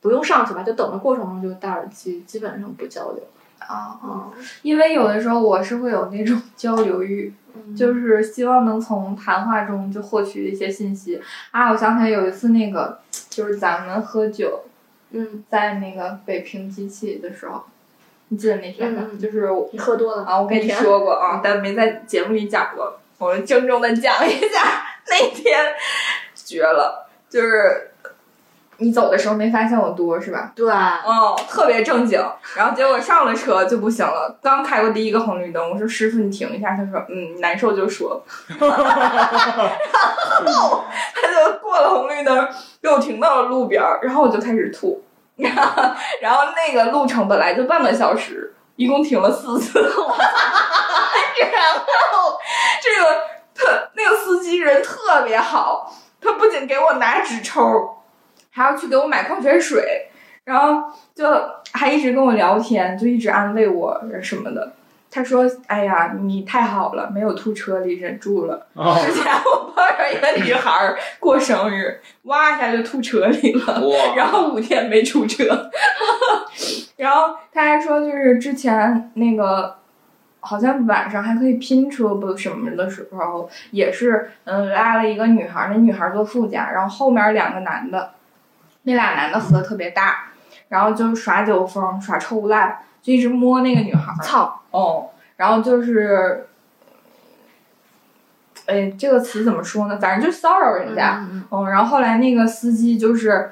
[0.00, 3.22] 不用上去吧，就等的过程中就戴耳机，基本上不交流。
[3.58, 4.30] 啊，嗯，
[4.62, 7.32] 因为有的时候我是会有那种交流欲，
[7.74, 11.18] 就是希望能从谈话中就获取一些信息。
[11.50, 14.64] 啊，我想起来有一次那个，就是咱们喝酒，
[15.12, 17.62] 嗯，在那个北平机器的时候，
[18.28, 19.08] 你记得那天吗？
[19.18, 22.98] 就是我你喝多了啊，我跟你说过啊，但没在节目里讲过。
[23.18, 25.72] 我们郑重的讲一下， 那天
[26.34, 27.90] 绝了，就是
[28.78, 30.52] 你走的时候没发现我多是吧？
[30.54, 32.20] 对，哦，特别正经。
[32.56, 38.22] 然后结果上了车就不行了，刚开过第一个红绿灯，我说师傅你停一下，他说嗯难受就说。
[38.58, 42.48] 然后他就过了红绿灯，
[42.82, 45.02] 给我停到了路边儿，然后我就开始吐。
[45.36, 45.82] 然 后
[46.20, 49.80] 然后那个路程本来就半个小时，一共停了四次。
[51.40, 51.62] 然
[52.12, 52.38] 后
[52.82, 53.20] 这个
[53.54, 57.62] 特那个司机人特别好，他不仅给我拿纸抽，
[58.50, 60.08] 还要去给我买矿泉水，
[60.44, 61.26] 然后就
[61.72, 64.72] 还一直跟我聊天，就一直安慰我什么的。
[65.10, 68.66] 他说：“哎呀，你太好了，没有吐车里，忍住了。
[68.74, 75.70] 哦，之前我碰上一个女孩儿过生日，哇一下就吐车里了。”哇，然后五天没出车，
[76.98, 79.78] 然后他还说，就是之前那个
[80.44, 88.12] 好像晚上还可以拼车不什么的时候，也是嗯拉了一个女孩儿，那女孩儿坐副驾，然后后面两个男的，
[88.82, 90.26] 那俩男的喝特别大，
[90.68, 96.46] 然后就是耍酒疯耍臭赖，就一直摸那个女孩，操，哦，然后就是。
[98.66, 99.98] 哎，这个词怎么说呢？
[100.00, 103.50] 反正就骚扰人家，嗯嗯嗯，然后后来那个司机就是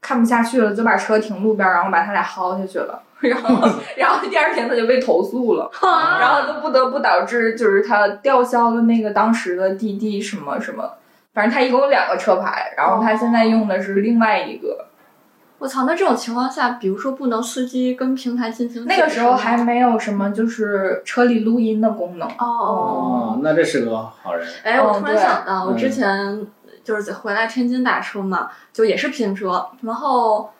[0.00, 3.02] 看不下去了，就把车停路边儿，然后把他俩薅下去了。
[3.20, 10.88] 然后， 然后第二天他就被投诉了， 嗯然后就不得不导致就是他吊销了那个当时的滴滴什么什么，
[11.34, 14.84] 反正他一共有两个车牌，然后他现在用的是另外一个。
[15.58, 22.28] 我操，那这种情况下，比如说不能司机跟平台进行那个时候还没有什么就是车里录音的功能。
[22.38, 24.46] 哦那这是个好人。
[24.62, 26.46] 哎，我突然想到，我之嗯前
[26.88, 30.54] 就是回来天津打车嘛，就也是拼车，然后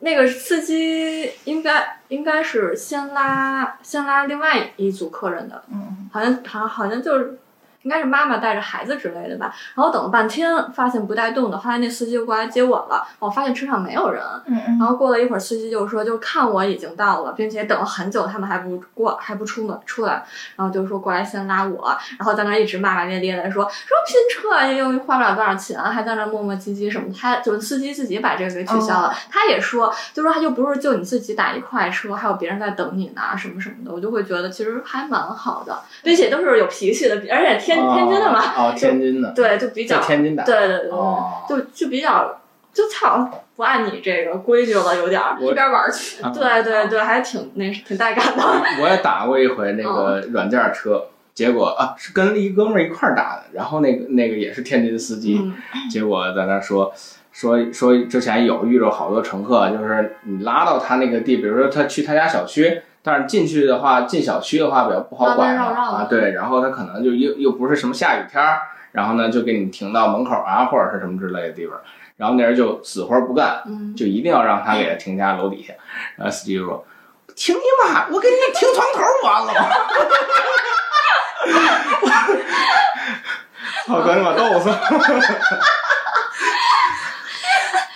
[0.00, 7.38] 那个司机应该应该是先拉先拉另外一组客人的，嗯，好像好像好像就是
[7.82, 9.54] 应该是妈妈带着孩子之类的吧。
[9.74, 14.22] 然后等了半天，发现不带动的，后来那司机就过来接我了，我发现车上没有人。
[14.46, 14.78] 嗯嗯。
[14.78, 20.24] 然后过了一会儿，司机就说，就看我已经到了，并且等了很久，他们还不过，还不出门出来，
[20.56, 27.12] 然后就说过来先拉我，然后在那一直骂骂咧咧的说说拼车又花不了多少钱，还在那磨磨唧唧什么。
[27.12, 29.14] 他就是司机自己把这个给取消了，哦。
[29.30, 40.44] 他也说，就说他就不是就你自己打一块车，还有别人在等你呢，什么什么的，我就会觉得其实还蛮好的，并且都是有脾气的，而且天、天津的嘛，哦，天津的，对，就比较天津打。
[40.44, 40.90] 对对对
[41.48, 42.40] 就就比较
[42.72, 45.36] 就操不按你这个规矩了，有点儿。
[45.40, 46.22] 一边玩去。
[46.22, 48.42] 啊 对对对，还挺那挺带感的。
[48.82, 55.54] 我也打过一回那个软件车，结果啊是跟一哥们儿一块儿打的，然后那个那个也是天津司机，嗯
[55.90, 56.92] 结果在那说
[57.32, 62.80] 说说之前有遇着好多乘客，就是你拉到他那个地，比如说他去他家小区。
[63.02, 68.60] 但是进去的话，进小区的话比较不好管啊，对，然后他可能就又又不是什么下雨天儿，
[68.92, 71.76] 然后呢就给你停到门口啊或者是什么之类的地方，
[72.16, 75.74] 然后那人就死活不干，嗯，就一定要让他给他停家楼底下。
[76.16, 76.84] 然后司机就说
[77.34, 78.06] ：“停你妈！
[78.08, 79.60] 我给你停床头完了吗？”
[83.88, 84.70] 我赶紧把逗死。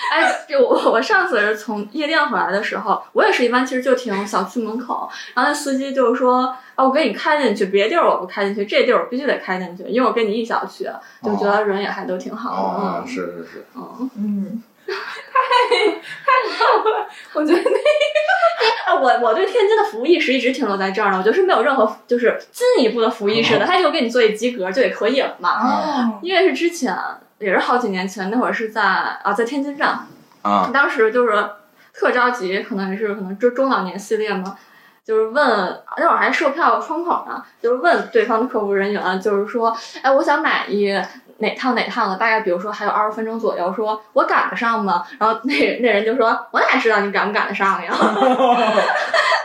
[0.12, 10.88] 哎，就我 我上次是从夜店回来的时候，我也是一般其实就停小区门口，然后那司机就说：“啊，我给你开进去，别地儿我不开进去，这地儿我必须得开进去，因为我跟你一小区。”
[11.24, 12.56] 就觉得人也还都挺好的。
[12.56, 25.50] 哦，嗯是是是，嗯，嗯， 太太逗了，我觉得那啊，我我对天津的服务意识一直停留在这儿呢，我觉得是没有任何就是进一步的服务意识的，他就给你做一及格就也可以了嘛。
[25.66, 26.96] 哦，因为是之前
[27.38, 29.98] 也是好几年前，那会儿是在啊在天津站，
[30.42, 31.50] 啊，当时就是
[31.92, 34.56] 特着急，可能也是可能中中老年系列嘛，
[35.04, 40.92] 就是问那会儿还售票窗口呢，就是问对方的客服人员，就是说，哎，我想买一
[41.38, 45.04] 哪趟哪趟的，大概比如说还有二十分钟左右，说我赶得上吗？
[45.20, 47.92] 然后那那人就说，我哪知道你赶不赶得上呀？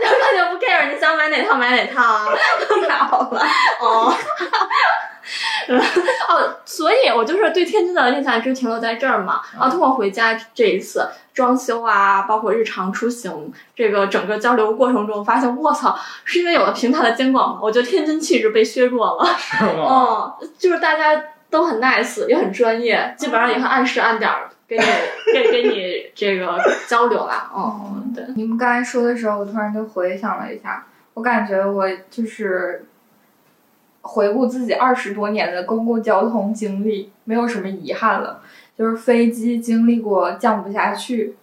[0.02, 2.26] 然后他就不 care 你想买哪趟买哪趟啊，
[2.88, 3.42] 太好了
[3.82, 4.14] 哦。
[6.30, 9.42] 哦，所以我就是对天津的印象一直停留在这儿嘛。
[9.54, 17.60] 然后通过回家这一次装修啊，包括日常出行这个整个交流过程中，发现我操，是因为有了平台的监管吗？
[17.62, 19.26] 我觉得天津气质被削弱了。
[19.38, 20.36] 是吗？
[20.42, 24.84] 嗯，就是大家都很 nice，也很专业，基本上也会按时按点儿给你
[25.34, 26.58] 给给你这个
[26.88, 27.50] 交流啦。
[27.54, 28.24] 哦，对。
[28.36, 32.86] 你们刚才说的时候，我突然就回想了一下，我感觉我就是
[34.02, 38.42] 回顾自己二十多年的公共交通经历，没有什么遗憾了。
[38.78, 41.36] 就是飞机经历过降不下去，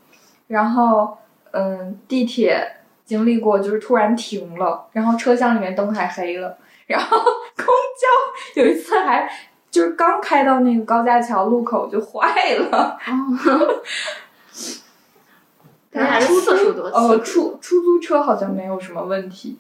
[0.49, 1.17] 然后
[1.53, 9.31] 嗯，地铁经历过就是突然停了，然后车厢里面灯还黑了，然后公交有一次还
[9.71, 12.99] 就是刚开到那个高架桥路口就坏了。
[15.91, 17.25] 但是还是次数多呃，次。
[17.25, 19.57] 出出租车好像没有什么问题。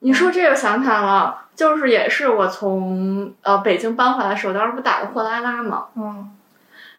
[0.00, 6.30] 你说这个想起来了，就是也是我从呃北京搬回来的时候，当时不打的货拉拉嘛，嗯，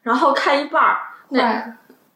[0.01, 0.97] 然后开一半儿，
[1.29, 1.73] 那坏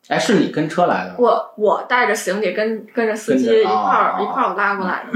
[0.10, 1.16] 哎，是你跟车来的？
[1.18, 5.12] 我我带着行李跟跟着司机一块儿、哦一块儿拉过来的，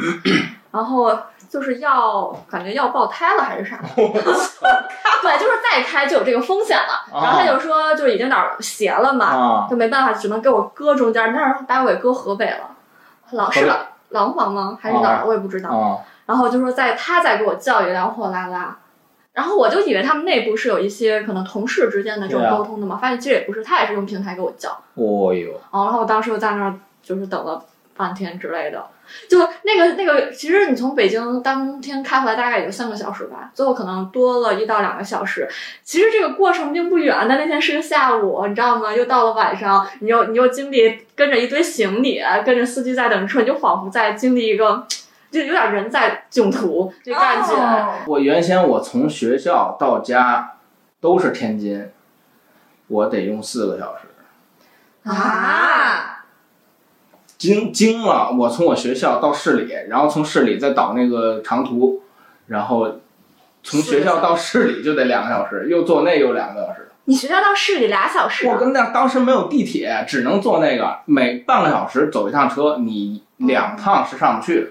[0.71, 1.17] 然后
[1.49, 3.79] 就是要感觉要爆胎了还是啥？
[3.95, 7.03] 对，就是再开就有这个风险了。
[7.11, 7.19] 哦。
[7.23, 12.69] 然后他就说就已经哪儿斜了嘛，啊，就没办法，只能给我搁中间，但是把我给搁河北了，
[13.31, 13.79] 老是河北
[14.15, 14.77] 廊廊坊吗？
[14.81, 15.25] 还是哪儿？
[15.27, 15.69] 我也不知道。
[15.69, 18.75] 啊，然后就说在他再给我叫一辆货拉拉，
[19.33, 24.69] 然后我就以为他们内部是有一些可能同事之间的这种沟通的嘛，发现其实也不是，他也是用平台给我叫。
[24.95, 27.63] 哦呦，哦，然后我当时就在那儿就是等了
[27.95, 28.83] 半天之类的，
[29.29, 35.47] 就那个那个，其实你从北京当天开回来大概也就三个小时吧，最后可能多了一到两个小时。
[35.83, 38.93] 其实这个过程并不远，但那天是个下午，你知道吗？
[38.93, 44.85] 又到了晚上，你又你又经历跟着一堆行李，跟着司机在等车，你就仿佛在经历一个，
[45.31, 47.53] 就有点人在囧途这感觉。
[47.53, 50.53] 哦我原先我从学校到家
[51.01, 51.89] 都是天津，
[52.87, 54.03] 我得用四个小时。
[55.03, 56.14] 啊，
[57.37, 58.31] 惊惊了！
[58.31, 62.01] 我从我学校到市里，然后从市里再倒那个长途，
[62.47, 62.99] 然后
[63.61, 66.89] 从学校到市里就得两个小时，又坐那又两个小时。
[67.07, 74.67] 你学校到市里俩小时啊，我跟那当时没有地铁，只能坐那个，每半个小时走一趟车，你两趟是上不去的。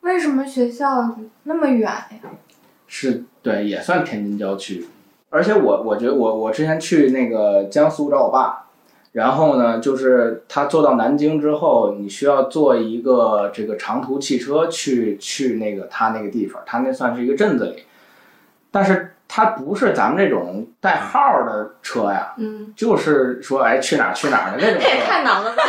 [0.00, 2.30] 为什么学校那么远呀？
[2.88, 4.86] 是对，也算天津郊区。
[5.30, 8.63] 而且我我觉得我我之前去那个江苏找我爸，
[9.14, 17.84] 然后呢，就是他坐到南京之后，你需要坐一个这个长途汽车去去那个他那个地方，他那算是一个镇子里，
[18.72, 25.06] 但是他不是咱们这种带号的车呀，嗯，就是说哎去哪儿去哪儿的那种这也车。
[25.06, 25.62] 太难了吧？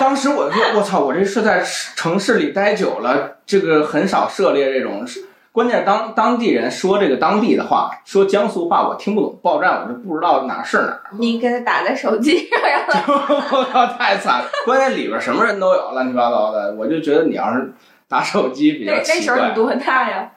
[0.00, 1.62] 当时我就说，我操，我这是在
[1.94, 5.06] 城市里待久了，这个很少涉猎这种。
[5.52, 11.00] 关键当当地人说这个当地的话，说江苏话，我听不懂，报站我就不知道哪儿是哪儿。
[11.18, 14.44] 你给他打在手机上， 让他我靠，太惨了！
[14.64, 16.72] 关键里边什么人都有，乱七八糟的。
[16.78, 17.72] 我就觉得你要是
[18.08, 19.36] 打手机比那那较奇怪。
[19.36, 20.30] 时候你多大呀？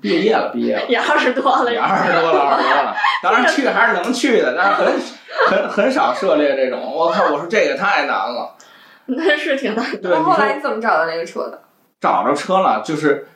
[0.00, 2.94] 毕业了，毕业了，也二十多了，也二十多了，二十多了。
[3.22, 4.94] 当然去还是能去的，但是很
[5.48, 6.80] 很很少涉猎这种。
[6.80, 8.54] 我靠，我说这个太难了。
[9.06, 9.98] 那是挺难的。
[9.98, 11.60] 对，后来你怎么找到那个车的？
[12.00, 13.26] 找着车了，就是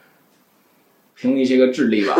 [1.14, 2.14] 凭一些个智力吧。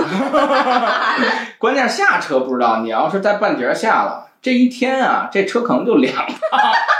[1.58, 6.28] 关键下车不知道，你要是在半截下了，这一天啊，这车可能就两趟，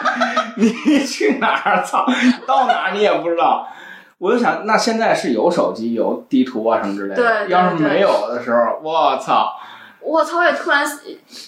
[0.56, 0.70] 你
[1.04, 1.82] 去哪儿？
[1.82, 2.06] 操，
[2.46, 3.68] 到哪儿你也不知道。
[4.18, 7.16] 我就想，那现在是有手机、有地图啊什么之类的。
[7.16, 9.52] 对对要是没有的时候，我操！
[10.00, 10.44] 我操！
[10.44, 10.86] 也突然，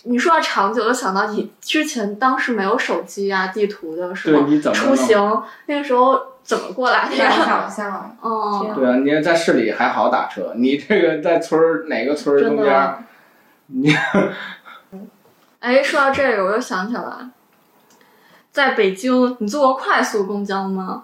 [0.04, 4.96] 你说到长久，就想到你之前当时没有手机啊、地图的时对，候，你怎么出？
[4.96, 7.28] 行那个时候怎么过来的呀？
[7.30, 8.16] 想象。
[8.22, 12.98] 嗯，对啊，你在市里还好打车， 你这个在村儿哪个村儿真中间儿，。
[13.66, 13.92] 你
[15.58, 17.02] 哎，说到这个，我又想起来，
[18.52, 21.02] 在北京，你坐过快速公交吗？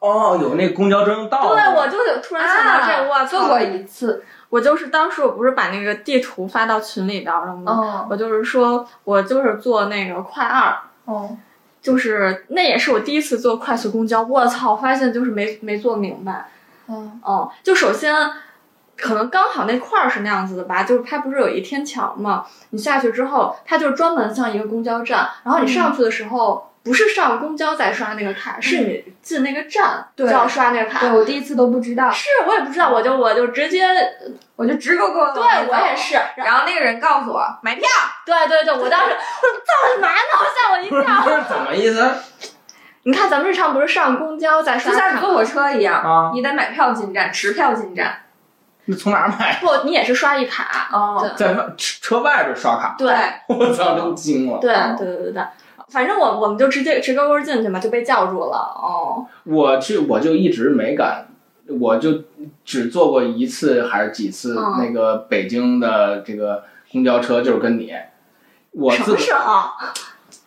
[0.00, 1.54] 哦，有那公交专用道。
[1.54, 3.22] 对，我就突然想到这个，我操！
[3.22, 4.22] 啊做过一次。
[4.50, 7.72] 我就是当时我不是把那个地图发到群里边了吗？
[7.72, 11.36] 哦我就是说我就是坐那个快二，哦，
[11.82, 14.76] 就是那也是我第一次坐快速公交，我操！
[14.76, 16.48] 发现就是没没坐明白。
[16.88, 18.14] 嗯哦，就首先
[18.96, 26.69] 可能刚好那块儿是那样子的吧，就是它不是有一天桥嘛，你下去之后，它就专门像一个公交站，然后你上去的时候。
[26.82, 31.00] 不是上公交再刷那个卡，是你进那个站就要刷那个卡。
[31.00, 33.84] 对我第一次都不知道，是我也不知道，我就我就直接，
[34.56, 35.34] 我就直勾勾的。
[35.34, 35.94] 对我也。
[35.94, 36.18] 是。
[36.36, 37.86] 然后那个人告诉我买票，
[38.24, 40.16] 对对对，我当时 我说干嘛呢？
[40.56, 41.22] 吓我一不跳。
[41.38, 42.10] 是怎么意思
[43.02, 46.30] 你看咱们日常不是上公交再刷卡，就像坐火车一样，啊？
[46.34, 48.14] 你得买票进站，持票进站。
[48.86, 49.58] 那从哪儿买？
[49.60, 50.88] 不，你也是刷一卡。
[50.92, 52.94] 哦在外车外边刷卡？
[52.98, 53.14] 对
[53.48, 54.58] 我操，都惊了！
[54.60, 55.42] 对对对对对，
[55.90, 58.56] 反正我我们就直接直勾勾进去嘛，就被叫住了。
[58.56, 61.26] 哦，我去，我就一直没敢，
[61.80, 62.22] 我就
[62.64, 67.92] 只坐过一次还是几次嗯那个北京的这个公交车，就是跟你。
[68.72, 69.18] 我什自么？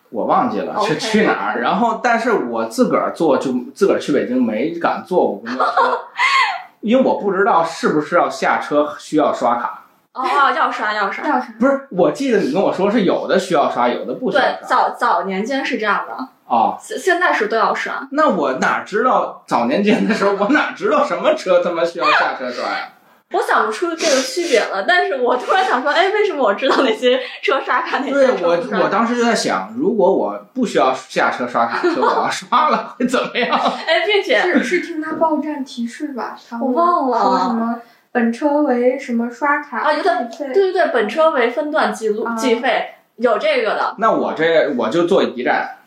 [0.10, 6.00] 我忘记了是去哪儿，然后但是我自个儿坐就自个儿去北京没敢坐过公交车，
[6.82, 9.83] 因为我不知道是不是要下车需要刷卡。
[10.14, 11.28] 哦哦，要刷要刷。
[11.28, 18.08] 要刷不是，我记得你跟我说是有的需要刷，有的不需要对，早早年间是这样的，哦，现现在是都要刷。
[18.12, 22.90] 那我哪知道早年间的时候，我哪知道什么车他妈需要下车刷呀？
[23.32, 28.84] 我想不出这个区别了，但是我突然想说，哎，为什么我知道哪些车刷卡，哪些对我？
[28.84, 33.50] 我当时就在想，如果我不需要下车刷卡，就我要刷了会怎么样？
[33.88, 36.38] 哎，并且是是听他报站提示吧？
[36.48, 37.76] 他我忘了说什么
[38.14, 43.96] 本车为什么刷卡啊有点费对对对，本车为分段记录啊计费，有这个的。
[43.98, 45.78] 那我这我就坐一站，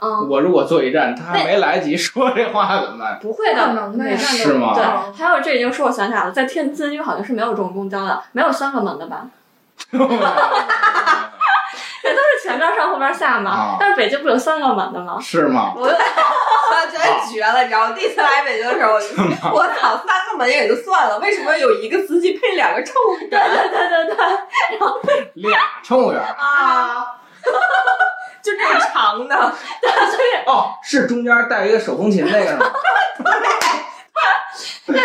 [0.00, 3.18] 嗯，我如果坐一站，他还没来及说这话怎么办？
[3.22, 4.84] 不会的，不能的呀每站是吗对，
[5.16, 9.28] 还有这已经说我想起来了，在天津因为好像是没有这种公交的，没有三个门的吧？
[12.42, 13.50] 前边上后边下嘛。
[13.50, 15.18] 啊但是北京不有三个门的吗？
[15.20, 15.72] 是吗？
[15.76, 17.94] 我就我觉得绝了，你知道吗？
[17.96, 19.06] 第一次来北京的时候，我就
[19.54, 27.06] 我操，三个门也就算了，为什么有一个司机配两个乘务员对对对对对俩乘务员啊？
[28.42, 29.36] 就这种长的，
[30.46, 32.66] 哦，是中间带一个手风琴那个是吗？
[33.22, 33.32] 对，
[34.86, 34.98] 所以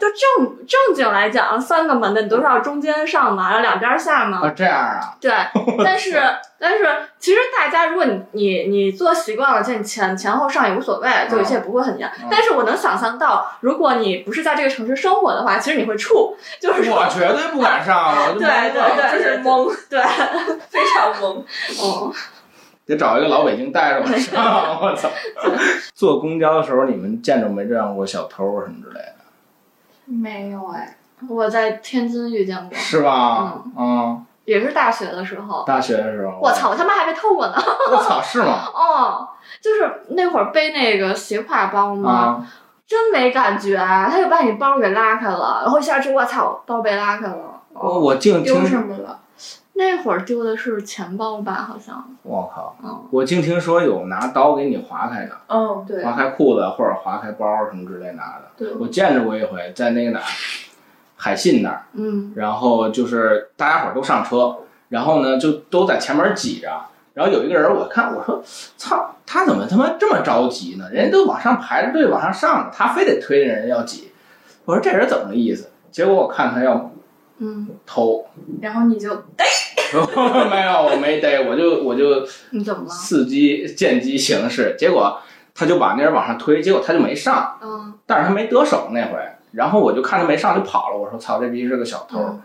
[0.00, 4.40] 就正正经来讲，三个门的你都是要中间上嘛，然后两边下嘛。
[4.46, 5.32] 啊，这样啊，对，
[5.84, 6.20] 但是
[6.60, 6.88] 但是
[7.18, 12.08] 其实大家如果你你你做习惯了，就你前前后上也无所谓，就一切不会很严。
[12.20, 20.00] 嗯但是我能想象到，如果你不是在这个城市生活的话，其实你会怵， 就是，我绝对不敢上，我就对对对就是懵，对，
[20.68, 21.42] 非常懵。
[21.80, 22.12] 嗯，
[22.88, 25.08] 得找一个老北京带着我上， 我操！
[25.94, 29.14] 坐公交的时候，你们见着没这样过小偷什么之类的，
[30.06, 30.96] 没有哎，
[31.28, 33.62] 我在天津遇见过，是吧？
[33.76, 35.64] 嗯，也是大学的时候。
[35.66, 37.54] 大学的时候，我操，我他妈还被偷过呢！
[37.90, 38.64] 我操，是吗？
[38.74, 39.28] 哦，
[39.60, 42.46] 就是那会儿背那个斜挎包嘛，啊，
[42.86, 47.36] 真没感觉，他就把你包给拉开了，然后一下去，我操，包被拉开了。
[47.74, 49.20] 哦我净丢什，么了？
[49.78, 52.04] 那会儿丢的是钱包吧，好像。
[52.24, 58.50] 我靠，嗯，我净听说有拿刀给你划开的，嗯，对划开裤子或者划开包什么之类拿的。
[58.56, 60.24] 对，我见着过一回，在那个哪儿，
[61.16, 64.56] 海信那儿，嗯然后就是大家伙儿都上车，
[64.88, 66.68] 然后呢就都在前面挤着，
[67.14, 68.42] 然后有一个人我看我说，
[68.76, 70.90] 操，他怎么他妈这么着急呢？
[70.90, 74.10] 人家都往上排着队往上上呢，他非得推着人要挤，
[74.64, 75.70] 我说这人怎么个意思？
[75.92, 76.90] 结果我看他要
[77.38, 78.24] 嗯，偷，
[78.60, 79.44] 然后你就逮
[80.50, 82.90] 没有，我没逮，我就我就你怎么了？
[82.90, 85.20] 伺机见机行事，结果
[85.54, 87.94] 他就把那人往上推，结果他就没上，嗯。
[88.06, 89.18] 但是他没得手那回，
[89.52, 92.18] 然后我就看他没上就跑了，我说操，这逼是个小偷。
[92.18, 92.42] 嗯。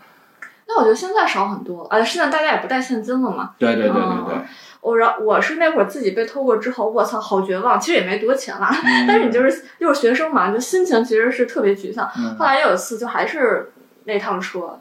[0.65, 3.51] 那我觉得现在少很多，呃，现在大家也不带现金了嘛。
[3.57, 4.37] 对对对对对，
[4.81, 7.79] 我然我是那会儿自己被偷过之后，我操，好绝望。
[7.79, 9.05] 其实也没多钱啦，嗯。
[9.07, 12.09] 但是你就是又是学生嘛，你就心情其实是特别沮丧。
[12.17, 12.35] 嗯。
[12.37, 13.73] 后来有一次，就还是
[14.05, 14.79] 那趟车，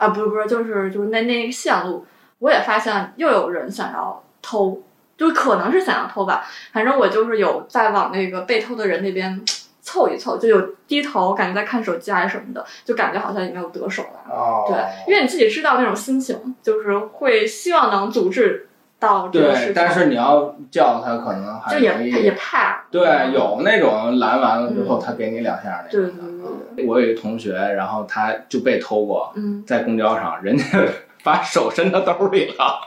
[0.00, 2.06] 啊，不是不是，就是就是那那个线路，
[2.38, 4.82] 我也发现又有人想要偷，
[5.18, 6.42] 就可能是想要偷吧，
[6.72, 9.38] 反正我就是有在往那个被偷的人那边
[9.82, 14.34] 凑一凑，就有低头，感觉在看手机还是什么的，就感觉好像也没有得手了。
[14.34, 14.76] 哦，对，
[15.06, 26.39] 因为你自己知道那种心情，就是会希望能阻止到这个事对，情，但是你要叫他，可能还就也也怕，对，有那种拦完了之后，嗯他给你两下那对种对对的。
[26.86, 30.64] 我有一个同学，然后他就被偷过，嗯，在公交上，人家
[31.22, 32.80] 把手伸到兜里了，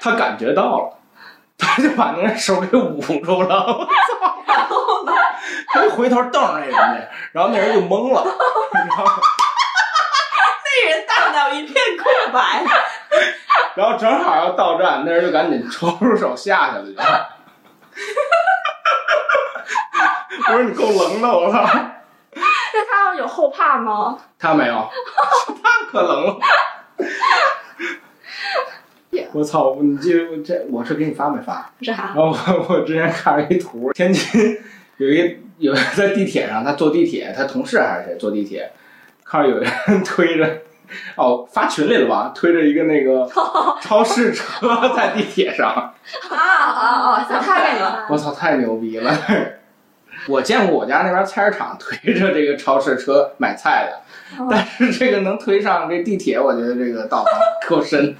[0.00, 0.98] 他感觉到了，
[1.58, 3.90] 他就把那个手给捂住了，我操！
[4.46, 5.12] 然后呢，
[5.68, 8.24] 他就回头瞪着那人家，然后那人就懵了，
[8.72, 9.04] 然后
[10.64, 12.64] 那人大脑一片空白，
[13.76, 17.28] 然后正好要到站，那人就赶紧抽出手下去了，
[17.94, 18.02] 就。
[20.52, 21.64] 我说你够冷的，我操！
[22.36, 24.18] 那他有后怕吗？
[24.38, 24.88] 他没有，
[25.62, 26.38] 他可能了。
[29.32, 29.76] 我操！
[29.80, 31.70] 你记得这我是给你发没发？
[31.82, 32.14] 啥然？
[32.14, 34.58] 后我我之前看了一图，天津
[34.96, 38.72] 有一有在地铁上，他坐地铁，他同事还是谁坐地铁，
[39.24, 39.70] 看到有人
[40.04, 40.62] 推着，
[41.16, 43.28] 哦发群里了吧，推着一个那个
[43.80, 45.68] 超市车在地铁上，
[46.28, 47.26] 啊啊啊！
[47.30, 49.16] 那他给你发我操，太牛逼了！
[50.30, 54.00] 我见过我家那边菜市场推着这个超市车买菜的，
[54.48, 57.32] 但是这个能推上这地铁，我觉得这个道行
[57.68, 58.16] 够深。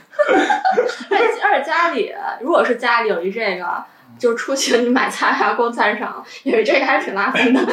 [1.08, 3.84] 而且家里如果是家里有一这个，
[4.18, 7.64] 就出去你买菜还要逛菜市场，因为这个还是挺拉风的。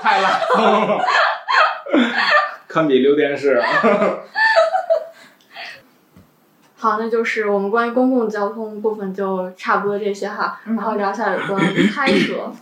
[0.00, 1.04] 太拉风了，
[2.68, 3.60] 堪比溜电视。
[6.76, 11.58] 好，那就是我们关于公共交通部分就差不多这些哈，嗯然后聊一下有关
[11.94, 12.52] 开车。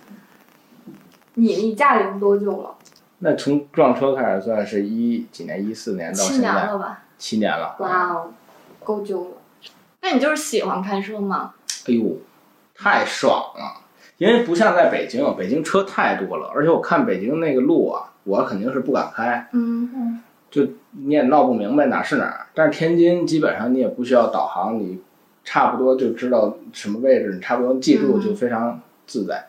[1.35, 2.75] 你你驾龄多久了？
[3.21, 5.65] 那从撞车开始算是一几年？
[5.65, 7.03] 一四年到七现在年了吧？
[7.19, 7.77] 七年了。
[7.79, 8.31] 哇哦，
[8.83, 9.31] 够久了。
[10.01, 11.55] 那你就是喜欢开车吗？
[11.87, 12.17] 哎呦，
[12.75, 13.81] 太爽了！
[14.19, 22.47] 因为不像在北京，北京车太多了，而且我看北京那个路啊，我肯定是不敢开，嗯嗯，就你也闹不明白哪是哪儿。
[22.55, 25.01] 但是天津基本上你也不需要导航，你
[25.45, 29.47] 差不多就知道什么位置，你差不多记住嗯就非常自在。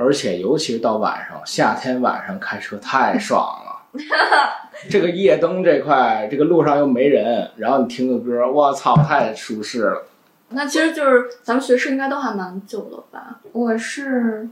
[0.00, 4.00] 而且尤其是到晚上，夏天晚上开车太爽了。
[4.88, 10.06] 这个夜灯这块，这个路上又没人，然后你听个歌，我操，太舒适了。
[10.50, 13.40] 那其实就是咱们学士应该都还蛮久了吧？
[13.52, 14.48] 我是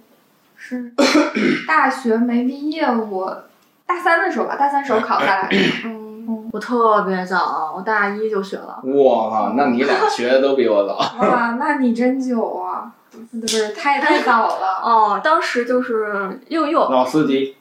[0.57, 0.93] 是
[1.67, 3.45] 大学没毕业，我
[3.87, 5.57] 大三的时候吧，大三时候考下来的。
[5.87, 8.81] 嗯，我特别早，我大一就学了。
[8.85, 10.99] 我靠，那你俩学的都比我早。
[11.27, 12.93] 哇，那你真久啊！
[13.41, 14.81] 不是太太早了。
[14.85, 17.57] 哦，当时就是又又老司机，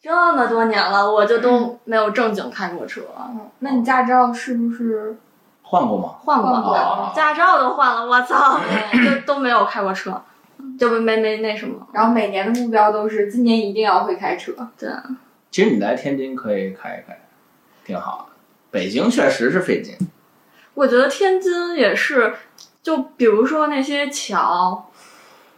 [0.00, 5.16] 这么多年了，我就都没有正经开过车，嗯那你驾照是不是？
[5.62, 6.14] 换过吗？
[6.24, 8.58] 换过，哦驾照都换了，我操，
[9.04, 10.18] 就都没有开过车，
[10.78, 11.86] 就没没那什么。
[11.92, 14.52] 然后每年的目标都是今年一定要会开车。
[14.78, 14.88] 对，
[15.50, 17.20] 其实你来天津可以开一开，
[17.84, 18.36] 挺好的。
[18.70, 19.94] 北京确实是费劲，
[20.72, 22.34] 我觉得天津也是，
[22.82, 24.87] 就比如说那些桥，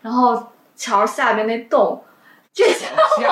[0.02, 2.02] 然后桥下边那洞，
[2.52, 3.22] 这家伙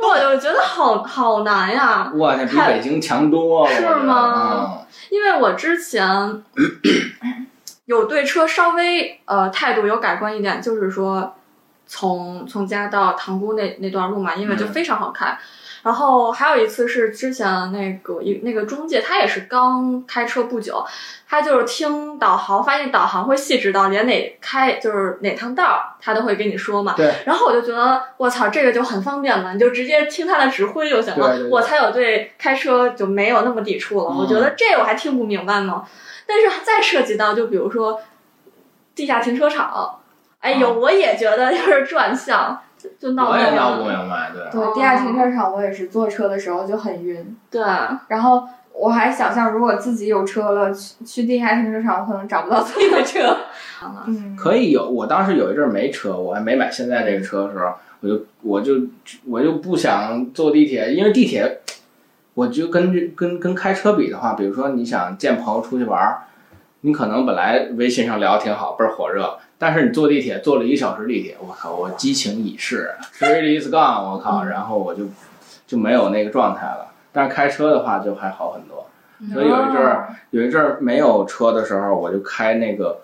[0.00, 2.10] 我就觉得好好难呀。
[2.46, 3.74] 比北京强多了。
[3.74, 4.80] 是吗？
[5.10, 6.42] 因为我之前
[7.86, 11.34] 有对车稍微呃态度有改观一点，就是说
[11.86, 15.38] 从从家到塘沽那那段路嘛，因为就嗯非常好开。
[15.82, 20.84] 然后还有一次是之前那个一那个中介，他也是刚开车不久，
[21.28, 26.94] 他就是听导航，发现导航会细致到连哪开就是哪趟道儿，他都会跟你说嘛。
[26.96, 27.12] 对。
[27.24, 34.10] 然后我就觉得我操，这个就很方便了，你就直接听他的指挥就行了，对对对我才有对开车就没有那么抵触了。
[34.10, 35.82] 嗯我觉得这我还听不明白呢。
[36.26, 38.00] 但是再涉及到，就比如说
[38.94, 40.00] 地下停车场，
[40.40, 42.60] 哎呦，啊我也觉得就是转向
[42.98, 44.30] 就就闹我也不闹不明白。
[44.32, 44.50] 对。
[44.50, 47.62] 对，地下停车场我也是坐车的时候就很晕，对，
[48.08, 53.36] 然后我还想象如果自己有车了，去去地下停车场，我可能找不到自己的车。
[54.06, 58.72] 嗯，可以有，我当时有一阵儿没车，我还没买现在这个车的时候，我就我就
[59.26, 61.60] 我就不想坐地铁，因为地铁，
[62.34, 66.22] 我就根据跟跟开车比的话，比如说你想见朋友出去玩儿，
[66.88, 75.04] 你可能本来微信上聊得挺好，倍儿火热，但是你坐地铁坐了一小时地铁，我靠，我激情已逝，really is gone，我靠，然后我就
[75.66, 76.86] 就没有那个状态了。
[77.12, 78.88] 但是开车的话就还好很多，
[79.34, 83.02] 所以有一阵儿有一阵儿没有车的时候，我就开那个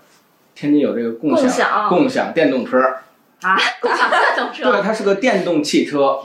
[0.55, 2.79] 天津有这个共共享享共享电动车，
[3.43, 6.21] 啊，共享电动车对，它是个电动汽车，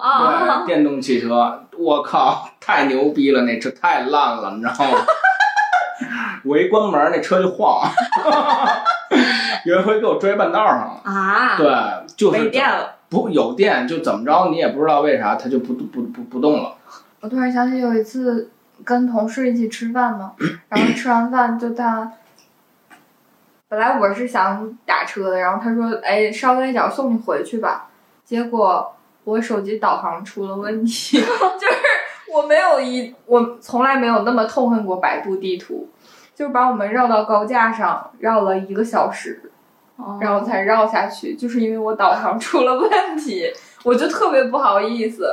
[0.00, 5.04] 啊，对，电动汽车，我靠，太牛逼了，那车太烂了，你知道吗？
[6.44, 7.88] 我一关门，那车就晃，
[9.64, 11.66] 有一回给我拽半道上了，啊，对，
[12.16, 12.96] 就是没电了。
[13.08, 16.74] 不有电就怎么着，你也不知道为啥它就不不不不动了。
[17.20, 18.50] 我突然想起有一次
[18.84, 20.32] 跟同事一起吃饭嘛，
[20.68, 22.10] 然后吃完饭就他，
[23.68, 27.88] 本来我是想打车的，然后他说：“哎，稍微一点，送你回去吧。”
[28.24, 35.88] 结果我手机导航出了问题， 就是我没有一，我从来没有那么痛恨过百度地图，
[36.34, 39.40] 就是把我们绕到高架上，绕了一个小时。
[39.96, 43.46] 哦然后才绕下去，就是因为我导航出了问题，
[43.84, 45.28] 我就特别不好意思。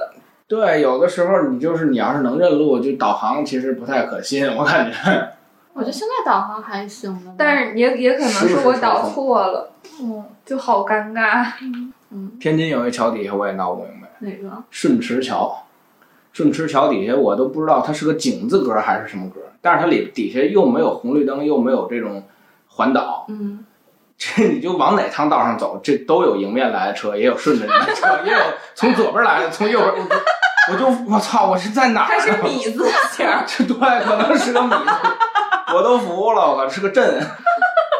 [0.47, 5.29] 对，有的时候你就是你要是能认路，就导航其实不太可信， 我感觉。
[5.73, 9.71] 我觉得现在导航还行的，但是也也可能是我导错了，
[10.01, 11.45] 嗯，就好尴尬。
[12.11, 14.63] 嗯，天津有一桥底下我也闹不明白，哪个？
[14.69, 15.63] 顺驰桥，
[16.39, 22.23] 顺驰桥底下我都不知道它是个井字格还是什么格，但是它里底下又没有红绿灯，又没有这种
[22.65, 23.65] 环岛，嗯，
[24.17, 28.39] 这你就往哪趟道上走，这都有迎面来的车，也有顺着你的车，也有
[28.73, 30.07] 从左边来的，从右边，
[30.71, 32.23] 我就我操，我是在哪儿呢？
[32.25, 33.75] 它是米字形，这 对，
[34.05, 37.21] 可能是个米字，我都服了，我靠，是个镇。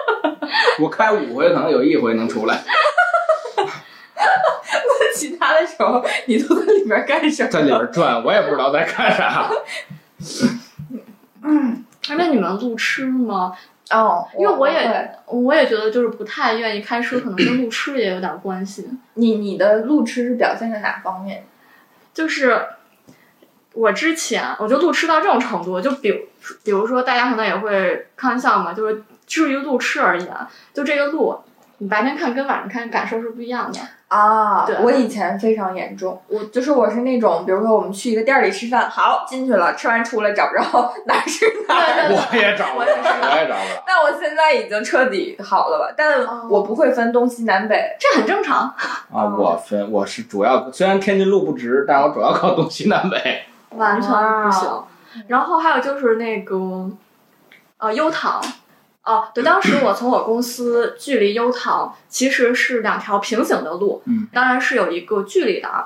[0.79, 2.63] 我开五回，可能有一回能出来。
[5.61, 7.49] 的的时候，你都在里面干什么？
[7.49, 9.49] 在里面转，我也不知道在干啥。
[11.41, 13.55] 嗯，那你们路痴吗？
[13.91, 18.87] 哦，因为我也会我也觉得就是不太愿意开车，可能跟路痴也有点关系。
[19.15, 21.43] 你你的路痴是表现在哪方面？
[22.13, 22.59] 就是
[23.73, 26.17] 我之前我就路痴到这种程度，就比如
[26.63, 30.27] 比如说大家可能也会开玩笑嘛，就是至于路痴而言，
[30.73, 31.39] 就这个路，
[31.79, 33.79] 你白天看跟晚上看感受是不一样的。
[34.09, 42.09] 啊对我以前非常严重，我就是我是那种，比如说我们去一个店儿里吃饭，好进去了，吃完出来找不着哪儿是哪儿。
[42.09, 43.81] 我也找不着，我也找不着。
[43.85, 45.93] 但我现在已经彻底好了吧？
[45.95, 47.95] 但哦我不会分东西南北。
[47.99, 48.61] 这很正常。
[49.13, 53.43] 啊，我分我是主要，虽然天津路不直，但我主要靠东西南北。
[53.75, 54.67] 完全不行。
[55.27, 56.89] 然后还有就是那个，
[57.77, 58.41] 呃，优唐，
[59.09, 65.85] 哦、对，当时我从我公司距离优唐其实是两条平行的路，嗯，当然是有一个距离的啊。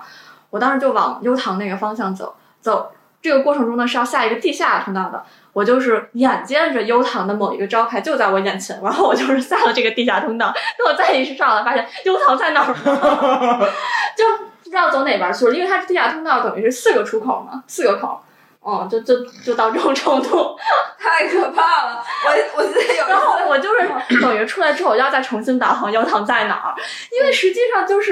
[0.49, 5.23] 我当时就往优唐那个方向走，走这个过程中呢是要下一个地下通道的。
[5.53, 10.53] 我就是眼见着优唐的某一个招牌就在我眼前，然后我就是下了这个地下通道。
[10.77, 13.69] 等我再一上来，发现优唐在哪儿了，
[14.17, 14.25] 就
[14.63, 18.21] 不知道走哪边去了，因为它是地下通道，等于是四个出口嘛，四个口。
[18.65, 20.55] 嗯，就就就到这种程度，
[20.97, 22.03] 太可怕了！
[22.25, 26.75] 我我记得有一然后次，我就是等于出来之后，我要再重新导航油塘在哪儿，
[27.11, 28.11] 因为实际上就是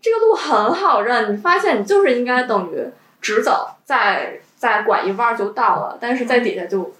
[0.00, 2.88] 这个路很好认，你发现你就是应该等于
[3.20, 6.90] 直走，再再拐一弯儿就到了，但是在底下就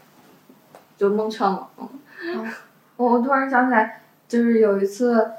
[0.99, 1.67] 就蒙圈了，
[2.23, 2.53] 嗯，
[2.97, 5.31] 我突然想起来，就是有一次，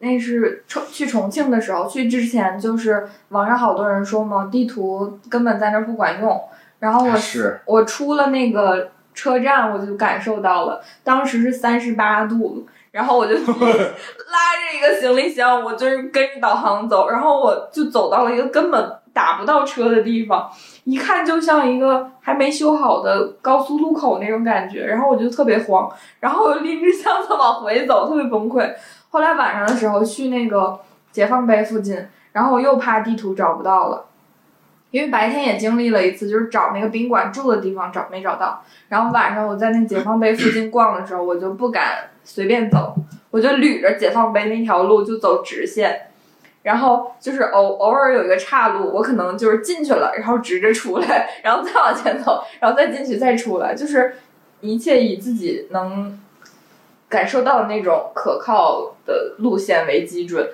[0.00, 6.48] 那是重去重庆的时候，去之前就是网上好多人说嘛，地图根本在那儿不管用。
[6.78, 20.50] 然后我是我出了那个车站，我就感受到了，当时是三十八度，然后我就 拉着一个行李箱，我就是跟着导航走，然后我就走到了一个根本打不到车的地方，
[20.84, 28.70] 一看就像一个还没修好的高速路口那种感觉，然后我就特别慌，然后我拎着箱子往回走，特别崩溃。
[29.08, 30.78] 后来晚上的时候去那个
[31.10, 34.04] 解放碑附近，然后我又怕地图找不到了。
[34.96, 42.94] 因为白天也经历了一次，就是找那个宾馆住的地方找没找到，然后晚上我在那解放碑附近逛的时候，我就不敢随便走，
[43.30, 46.08] 我就捋着解放碑那条路就走直线，
[46.62, 54.14] 然后就是偶偶尔有一个岔路，我可能就是进去了，然后直着出来，然后再往前走，然后再进去再出来，就是
[54.62, 56.18] 一切以自己能
[57.10, 60.48] 感受到的那种可靠的路线为基准。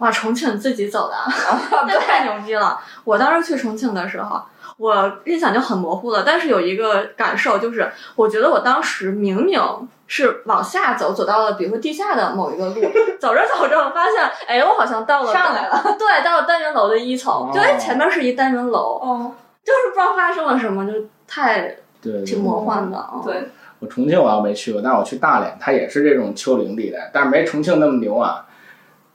[0.00, 1.26] 哇，重庆自己走的啊，
[1.88, 2.80] 那太牛逼了！
[3.04, 4.42] 我当时去重庆的时候，
[4.78, 12.74] 我印象就很模糊了，但是有一个感受就是，我觉得我当时明明是往下走，走到了比如说地下的某一个路，
[13.20, 19.32] 走着走着，我发现，哎，我好像到了上来了，对，到了单元楼的一层，就哎前面是一单元楼，哦，
[19.62, 20.92] 就是不知道发生了什么，就
[21.28, 23.20] 太对对挺魔幻的啊。
[23.22, 28.46] 对，我重庆我要没去过，但是我去大连，它也是这种丘陵地带，但是没重庆那么牛啊。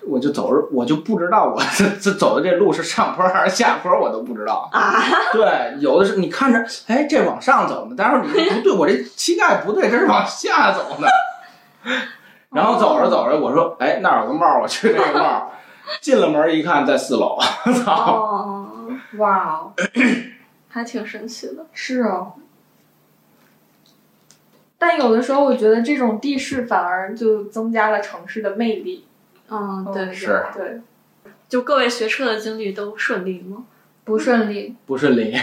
[0.07, 5.01] 我就走着，我就不知道我 这这走的这路是上坡还是下坡，我都不知道啊。
[5.31, 11.07] 对，有的是你看着，哎，这往上走呢，但是你不对，我这膝盖不对，这是往下走呢。
[12.51, 15.47] 然后走着走着，我说，哎，那儿有个帽儿，我去这个帽儿。
[16.01, 17.37] 进了门一看，在四楼，
[17.83, 17.93] 操！
[17.93, 18.67] 哦，
[19.17, 19.73] 哇哦，
[20.67, 21.65] 还挺神奇的。
[21.73, 22.33] 是哦。
[24.79, 29.05] 但有的时候，我觉得这种地势反而就增加了城市的魅力。
[29.49, 30.81] 嗯，对，是对，
[31.47, 33.63] 就各位学车的经历都顺利吗？
[34.03, 35.35] 不顺利，不顺利。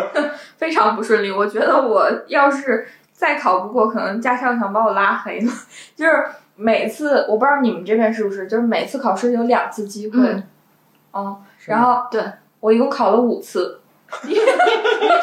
[0.58, 1.30] 非常不顺利。
[1.30, 5.52] 我觉得我要是再考不过，可能驾校想把我拉黑了。
[5.96, 6.24] 就是
[6.56, 10.18] 每次，我不知道你们这边是不是，就是每次考试有两次机会。
[10.20, 10.42] 嗯
[11.12, 12.22] 哦，然后对
[12.60, 13.80] 我一共考了五次，
[14.24, 14.34] 你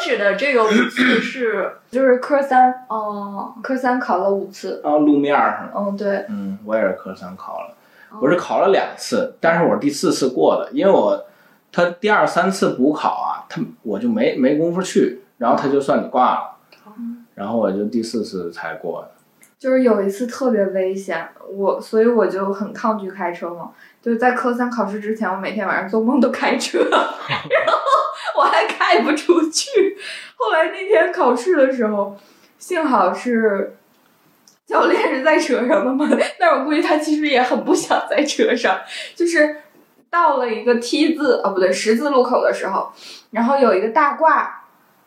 [0.00, 4.80] 指的这个五次是 就是科三，哦，科三考了五次。
[4.84, 5.70] 啊，路面儿上。
[5.74, 7.74] 嗯，对，嗯，我也是科三考了，
[8.20, 11.26] 我是考了两次，但是我是第四次过的，因为我
[11.70, 16.58] 他第二三次补考啊，他我就没没工夫去，然后他就算你挂了，
[17.34, 19.10] 然后我就第四次才过的。
[19.58, 23.70] 就是有一次特别危险，我所以我就很抗拒开车嘛。
[24.00, 29.68] 就是在科三考试之前，我每天晚上做梦都开车， 然后我还开不出去。
[30.36, 32.16] 后来那天考试的时候，
[32.58, 33.76] 幸好是
[34.70, 36.08] 教练是在车上的吗，
[36.38, 38.78] 但我估计他其实也很不想在车上。
[39.16, 39.56] 就是
[40.08, 42.92] 到了一个 T 字啊不对十字路口的时候，
[43.32, 44.62] 然后有一个大挂，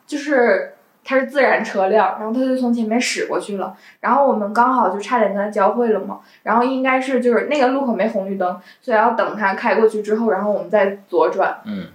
[0.06, 11.60] 就是它是自然车辆，然后他就从前面驶过去了，然后我们刚好就差点跟他交汇了嘛，然后应该是就是那个路口没红绿灯，所以要等他开过去之后，然后我们再左转。
[11.64, 11.86] 嗯，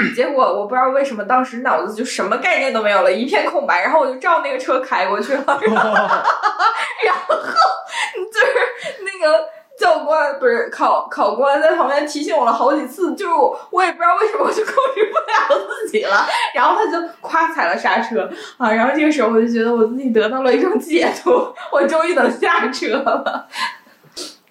[0.14, 5.92] 结果我不知道为什么当时脑子就什么概念都没有了，一片空白，然后我就照那个车开过去了，然 后
[7.04, 7.34] 然后
[8.32, 9.44] 就是那个
[9.78, 18.28] 教官不是考考官在旁边提醒我了好几次，就是我我也不知道为什么我就控制不了自己了， 然后他就夸踩了刹车
[18.58, 23.48] 啊，然后这个时候我就觉得我自己得到了一种解脱，我终于能下车了。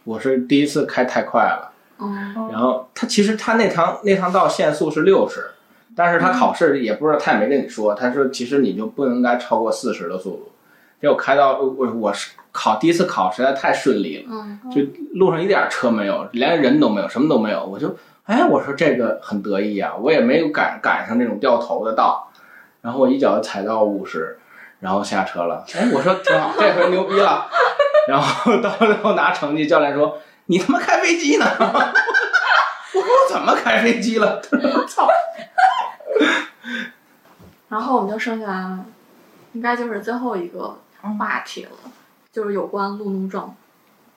[0.03, 5.51] 我是第一次开太快了，嗯，然后他其实他那趟那趟道限速是六十，
[5.95, 10.51] 但是他考试也不知道他也没跟你说，他说其实你就不应该超过四十的速度。
[11.01, 14.81] 结果开到我我是考第一次考实在太顺利了，嗯，就
[15.13, 22.29] 路上一点车没有，连人都没有，什么都没有，我就哎我说这个很得意啊，我也没有赶赶上那种掉头的道，
[22.81, 24.37] 然后我一脚踩到五十，
[24.79, 27.47] 然后下车了，哎我说挺好，这回牛逼了。
[28.05, 35.07] 然后到最后拿成绩，教练说：“你他妈开飞机呢？” 我说：“我怎么开飞机了？”他说：“操！”
[37.69, 38.79] 然后我们就剩下，
[39.53, 40.77] 应该就是最后一个
[41.17, 41.71] 话题了，
[42.31, 43.53] 就是有关路怒症。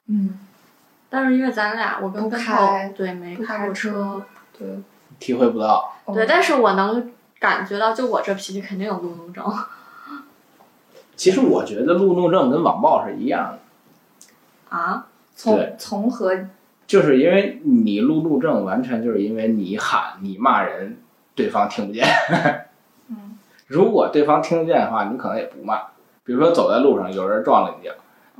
[0.09, 0.39] 嗯，
[1.09, 4.22] 但是因为咱俩，我跟开头对没开过车车，
[4.59, 4.79] 对
[5.18, 9.43] 体会不到，对，但是我能感觉到，就我这脾气肯定有路怒症。
[11.16, 15.07] 其实我觉得路怒症跟网暴是一样的，啊，
[15.37, 16.32] 从从何
[16.87, 20.99] 就是因为你路路症，完全就是因为你喊你骂人，
[21.34, 22.05] 对方听不见。
[23.11, 25.78] 嗯，如果对方听得见的话，你可能也不骂。
[26.24, 27.95] 比如说走在路上，有人撞了你一脚，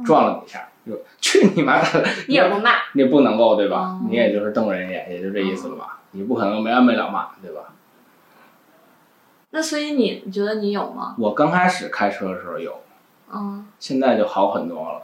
[0.05, 2.05] 撞了你一下，就去你妈的！
[2.27, 4.01] 你也不骂，你不能够对吧哦？
[4.09, 6.01] 你也就是瞪人一眼，也就这意思了吧？
[6.13, 7.75] 你不可能没完没了骂，对吧？
[9.51, 11.15] 那所以你你觉得你有吗？
[11.19, 12.81] 我刚开始开车的时候有，
[13.33, 15.03] 嗯，现在就好很多了。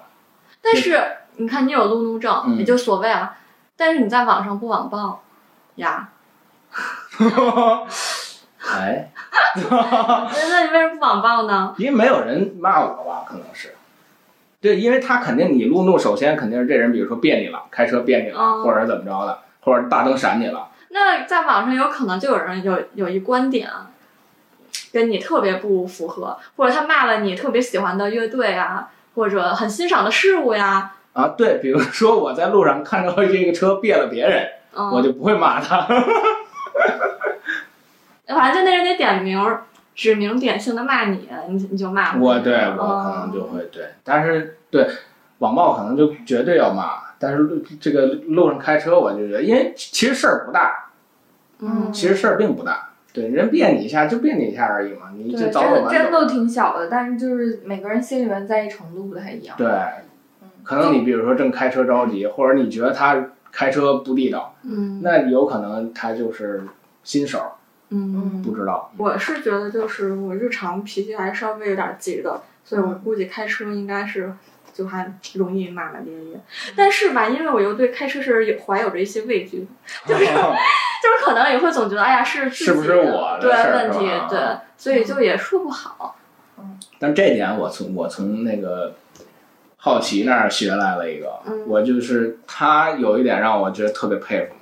[0.60, 0.98] 但是
[1.36, 3.36] 你看你有路怒症，嗯也就所谓啊，
[3.76, 5.22] 但是你在网上不网暴
[5.76, 6.08] 呀，
[8.70, 9.10] 哎，
[9.70, 11.74] 那那你为什么不网暴呢？
[11.78, 13.24] 因为没有人骂我吧？
[13.26, 13.74] 可能是。
[14.60, 23.68] 对，因为他肯定你路怒，首先肯定是这人，比如说别你了，开车别你了，哦或者怎么着的，或者大灯闪你了，那在网上有可能就有人有有一观点
[24.92, 35.86] 跟你特别不符合，或者他骂了你特别喜欢的乐队啊，或者很欣赏的事物呀，啊，对，比如说我在路上看到这个车别了别人，嗯，我就不会骂他。
[38.26, 44.88] 反正就那人得点名儿指名点姓的骂你，你你就骂我对我哦可能就会对，但是对
[45.38, 50.90] 网暴可能就绝对要骂，但是路这个路上开车我就觉得，因为其实事儿不大，
[51.60, 55.90] 嗯，其实事儿并不大，对，人别你一下就别你一下而已嘛，你就对，早走真晚走。
[55.90, 59.54] 真都挺小的，但是就是每个人心里面在意程度不太一样。
[59.58, 59.68] 对，
[60.62, 66.62] 可能你比如说正开车着急，或者你觉得他开车不地道，嗯那有可能他就是
[67.04, 67.40] 新手，
[67.90, 68.90] 嗯，不知道。
[68.96, 74.32] 我是觉得就是我日常脾气还稍微有点急的，所以我估计开车应该是
[74.72, 76.40] 就还容易骂骂咧咧。
[76.74, 79.66] 但是吧，因为我又对开车是有怀有着一些畏惧，
[80.06, 86.16] 就是 就是可能也会总觉得哎呀是是不是我的对问题对，所以就也说不好。
[86.58, 88.94] 嗯但这点我从我从那个
[89.84, 94.54] 好奇那儿学来了一个，嗯我就是他有一点让我觉得特别佩服，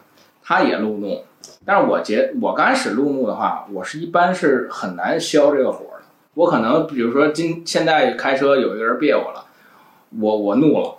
[0.43, 1.23] 他也路怒，
[1.63, 6.05] 但是我觉我刚开始路怒的话，我是一般是很难消这个火的。
[6.33, 9.45] 我可能比如说今现在开车有一个人别我了，
[10.19, 10.97] 我我怒了，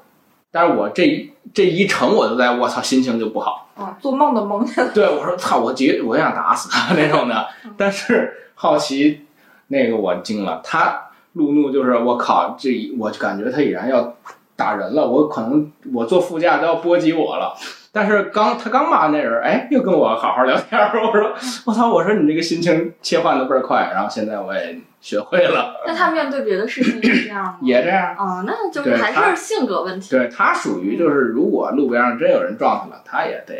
[0.52, 3.70] 但是我这一这一程我都在我操心情就不好。
[3.76, 4.92] 啊，做梦都梦见了。
[4.94, 7.48] 对，我说操，我急，我想打死他那种的。
[7.76, 9.26] 但是好奇
[9.70, 14.16] 那个我惊了，他路怒就是我靠，这一我感觉他已然要
[14.56, 17.56] 打人了，我可能我坐副驾都要波及我了。
[17.94, 20.92] 但是刚他刚骂那人，哎，又跟我好好聊天儿。
[21.06, 21.34] 我说
[21.66, 23.92] 我操，我说你这个心情切换的倍儿快。
[23.94, 27.58] 然后现在我也学会了，那他面对别的事情也这样吗？
[27.64, 28.16] 也这样。
[28.18, 33.60] 哦，那就是还是性格问题，对他属于就是，如果路边上真有人撞他了，他也得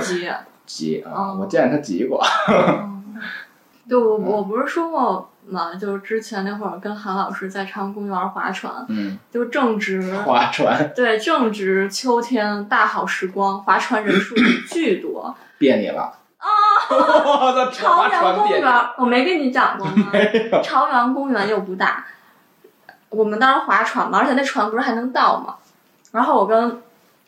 [0.00, 0.28] 急。
[0.66, 1.12] 急啊。
[1.14, 2.22] 哦我见他急过。
[3.88, 14.34] 对我我不是说过嘛，就是之前那会儿跟韩老师在长公园划船，嗯，就正值划船对正值秋天大好时光，划船人数
[14.68, 15.34] 巨多。
[15.58, 16.12] 别你了。
[16.90, 17.70] 我操！
[17.72, 18.62] 朝划阳公园
[18.98, 20.10] 我没跟你讲过吗？
[20.62, 22.04] 朝阳公园又不大，
[23.08, 25.56] 我们当时划船嘛，而且那船不是还能倒吗？
[26.12, 26.82] 然后我跟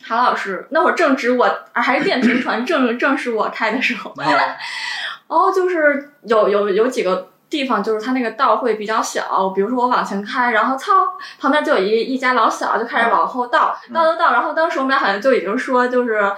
[0.05, 4.29] 韩老师那会儿正值我啊还是电瓶船，正正是我开的时候，然
[5.29, 10.93] 后 就是有有有几个地方就是它那个道会比较小，比如说我往前开，然后操，
[11.41, 16.33] 旁边就有一一家老小就开始往后倒，嗯倒倒倒，然后当时我们俩好像就已经说就是，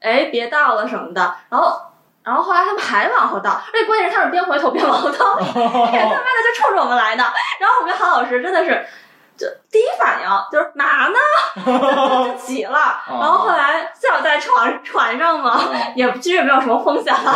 [0.00, 1.76] 哎，别倒了什么的，然后。
[2.24, 7.24] 然后后来他们还往后倒，而且关键是他们边回头边往后倒， 也他妈的就冲着我们来的。
[7.58, 8.86] 然后我跟韩老师真的是，
[9.42, 11.18] 就第一反应就是嘛呢，
[12.38, 12.78] 就急了。
[13.08, 15.60] 然后后来再有在船船上嘛，
[15.96, 17.34] 也其实也没有什么风险了，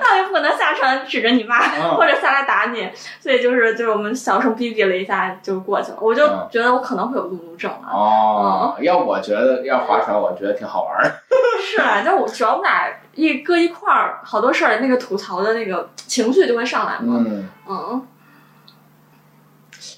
[0.00, 2.88] 那也不可能下船指着你骂，嗯或者下来打你，
[3.20, 5.98] 所以就是就是我们小声逼逼了一下就过去了。
[6.00, 11.10] 我就嗯觉得我可能会有路怒症啊，哦，要我觉得要划船，我觉得挺好玩儿。
[11.60, 17.24] 是啊，就我主要我们俩一搁一块儿，好多事儿那个吐槽的那个情绪就会上来嘛。
[17.26, 18.06] 嗯，嗯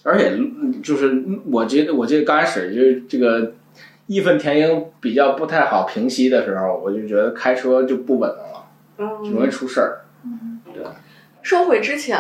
[0.05, 3.55] 而且嗯就是我觉得，我记得刚开始就是这个
[4.07, 8.31] 义愤填膺比较不太好平息的时候，我就觉得开车就不稳
[8.97, 10.01] 当了，容易嗯，出事儿。
[11.43, 12.19] 说回之前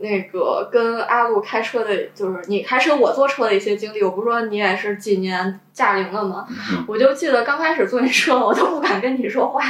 [0.00, 4.02] 那个跟阿路开车的，就是你开车我坐车的一些经历。
[4.02, 6.46] 我不是说你也是几年驾龄了吗？
[6.48, 9.62] 嗯我就记得刚开始坐你车，我都不敢跟你说话。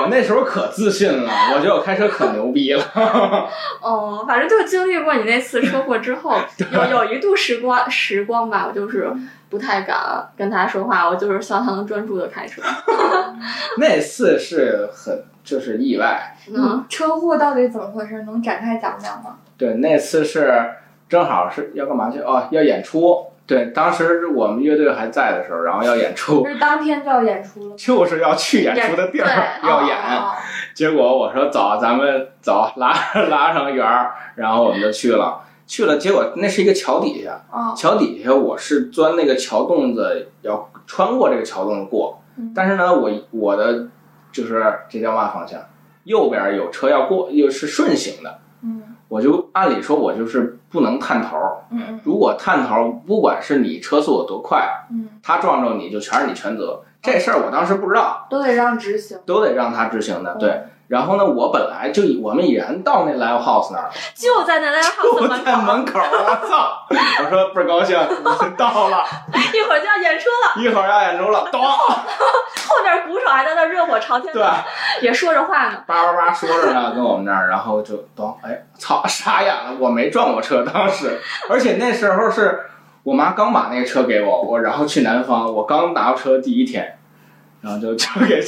[0.00, 2.82] 我那时候可自信了，我觉得我开车可牛逼了。
[3.80, 6.36] 哦，反正就经历过你那次车祸之后，
[6.72, 9.10] 有有一度时光时光吧，我就是
[9.48, 9.96] 不太敢
[10.36, 12.60] 跟他说话，我就是希望他能专注的开车。
[13.78, 18.22] 那次是很就是意外，嗯，车祸到底怎么回事？
[18.22, 19.36] 能展开讲讲吗？
[19.56, 20.52] 对，那次是
[21.08, 22.18] 正好是要干嘛去？
[22.20, 23.24] 哦，要演出。
[23.46, 27.76] 对，当时我们乐队还在的时候，然后要演出，就是当天就要演出了。
[27.76, 29.96] 就是要去演出的地儿要演。
[29.96, 30.32] 哦
[30.74, 32.92] 结果我说走，咱们走，拉
[33.30, 35.40] 拉上圆儿，然后我们就去了。
[35.66, 42.22] 去了，结果那是一个桥底下，哦，桥底下我是钻那个桥洞子，要穿过这个桥洞子过。
[42.36, 43.88] 嗯但是呢，我我的
[44.30, 45.58] 就是这叫嘛方向，
[46.04, 48.38] 右边有车要过，又是顺行的，嗯
[49.08, 51.56] 我就按理说我就是不能探头儿。
[51.70, 56.82] 嗯嗯如果探头儿，不管是你车速有多快，嗯，他撞着你就全是你全责。
[57.02, 59.16] 这事儿我当时不知道，都得让执行。
[59.24, 60.32] 都得让他执行的。
[60.34, 66.86] 嗯对，然后呢，我本来就已我们已然到那 live house 那儿了，就在那 live house 就门口，在门口，我操！
[67.24, 67.98] 我说倍儿高兴，
[68.56, 69.04] 到了，
[69.52, 71.60] 一会儿就要演出了，一会儿要演出了，咚！
[71.60, 74.64] 后面鼓手还在那热火朝天对，的，
[75.00, 75.82] 也说着话呢。
[75.86, 81.20] 叭叭叭说着呢，跟我们那儿，然后就咚，哎，操，傻眼了，我没撞过车，当时，
[81.50, 82.66] 而且那时候是
[83.02, 86.96] 我妈刚把那个车给我，我然后去南方，我刚拿到车第一天，
[87.60, 88.40] 然后就就给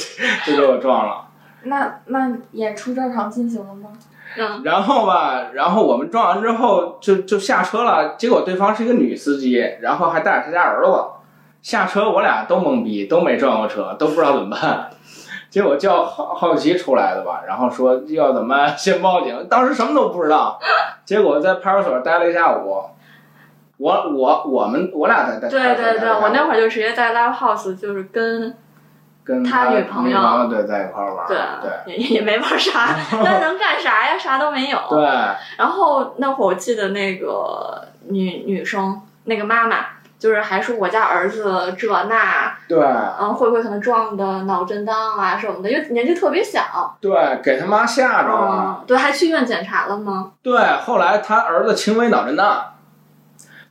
[0.45, 1.25] 就给我撞了。
[1.63, 3.89] 那那演出照常进行了吗？
[4.37, 10.91] 嗯，然后吧，然后我们撞完之后就就下车了，结果对方是一个女司机，然后还带着他家儿子。
[11.61, 14.89] 下车我俩都懵逼，都没撞过车，都不知道怎么办。
[15.49, 19.47] 结果叫好好奇出来的吧，然后说要怎么，先报警。
[19.49, 20.59] 当时什么都不知道，
[21.03, 22.83] 结果在派出所待了一下午。
[23.77, 28.53] 我我我们我俩在在对对对，我那会儿儿就直接在 live house，就是跟
[29.29, 34.17] 跟他女女朋友友对在一块儿玩儿，对对也也没玩啥， 那能干啥呀？
[34.17, 34.79] 啥都没有。
[34.89, 35.05] 对
[35.55, 39.85] 然后那会儿我记得那个女女生那个妈妈，
[40.17, 42.79] 就是还说我家儿子这那，对
[43.21, 46.97] 嗯，会不会可能撞的脑震荡啊什么的，因为年纪特别小。
[46.99, 48.79] 对，给他妈吓着了。
[48.81, 50.31] 嗯，对，还去医院检查了吗？
[50.41, 52.65] 对，后来他儿子轻微脑震荡，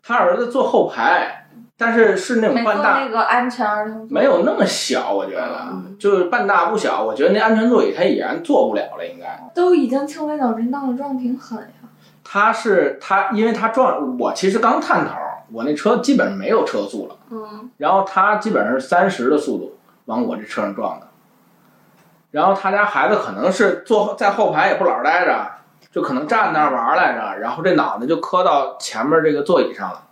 [0.07, 1.48] 他儿子坐后排，
[1.81, 7.05] 但是是那种半大，那个安全儿童没有那么小，我觉得嗯就是半大不小。
[7.05, 9.41] 我觉得那安全座椅它已然坐不了了，应该。
[9.55, 11.89] 都已经轻微脑震荡了，撞挺狠呀。
[12.25, 15.15] 他是他，因为他撞我，其实刚探头，
[15.53, 21.07] 我那车基本上没有车速了，嗯然后他基本上是三十的速度往我这车上撞的，
[22.33, 25.49] 然后他家孩子可能是坐在后排也不老实待着，
[25.93, 30.03] 就可能站那儿玩来着，然后这脑袋就磕到前面这个座椅上了。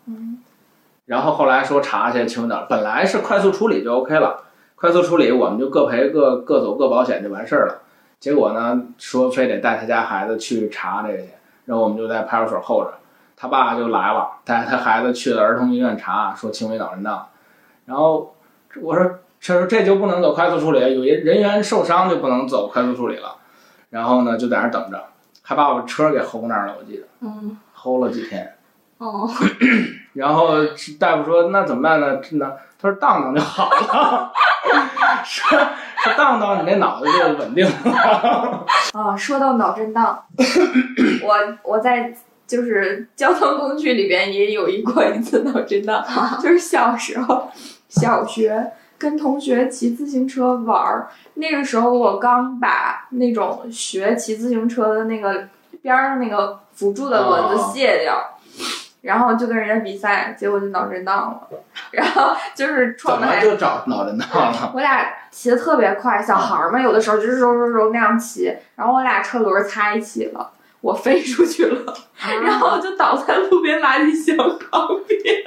[1.07, 4.45] 嗯，然后后来说查去轻微脑，本来是快速处理就 OK 了，
[4.75, 7.83] 快速处理我们就各赔各各走各保险就完事儿了。
[8.19, 11.29] 结果呢，说非得带他家孩子去查这个去，
[11.67, 12.95] 然后我们就在派出所候着，
[13.37, 17.29] 他爸就来了，带他孩子去了儿童医院查，说轻微脑震荡。
[17.85, 18.35] 然后
[18.81, 23.37] 我说这这就不能走快速处理，有人人员受伤就不能走快速处理了。
[23.91, 25.05] 然后呢，就在那儿等着，
[25.43, 28.57] 还把我车给齁那儿了，我记得嗯齁了几天。
[28.99, 29.29] 哦，
[30.17, 30.55] 然后
[30.99, 32.19] 大夫说那怎么办呢？
[32.33, 32.47] 那
[32.81, 34.33] 他说荡荡就好了，
[35.25, 35.59] 说
[36.03, 38.65] 说荡荡你那脑子就稳定了。
[38.93, 40.25] 啊，说到脑震荡，
[41.23, 42.15] 我我在
[42.47, 46.05] 就是交通工具里边也有一过一次脑震荡，
[46.43, 47.51] 就是小时候
[47.89, 55.49] 小学跟同学骑自行车玩儿，那个时候我刚把那种学骑自行车的那个。
[55.83, 58.36] 边儿上那个辅助的轮子哦卸掉。
[59.07, 61.59] 然后就跟人家比赛，结果就脑震荡了，
[61.93, 64.71] 然后就是怎么撞的还就找脑震荡了？
[64.75, 70.51] 我俩骑的特别快，小孩儿嘛，有的时候就是揉揉揉那样骑，然后我俩车轮擦一起了，
[70.81, 71.95] 我飞出去了，
[72.43, 75.45] 然后就倒在路边垃圾箱旁边。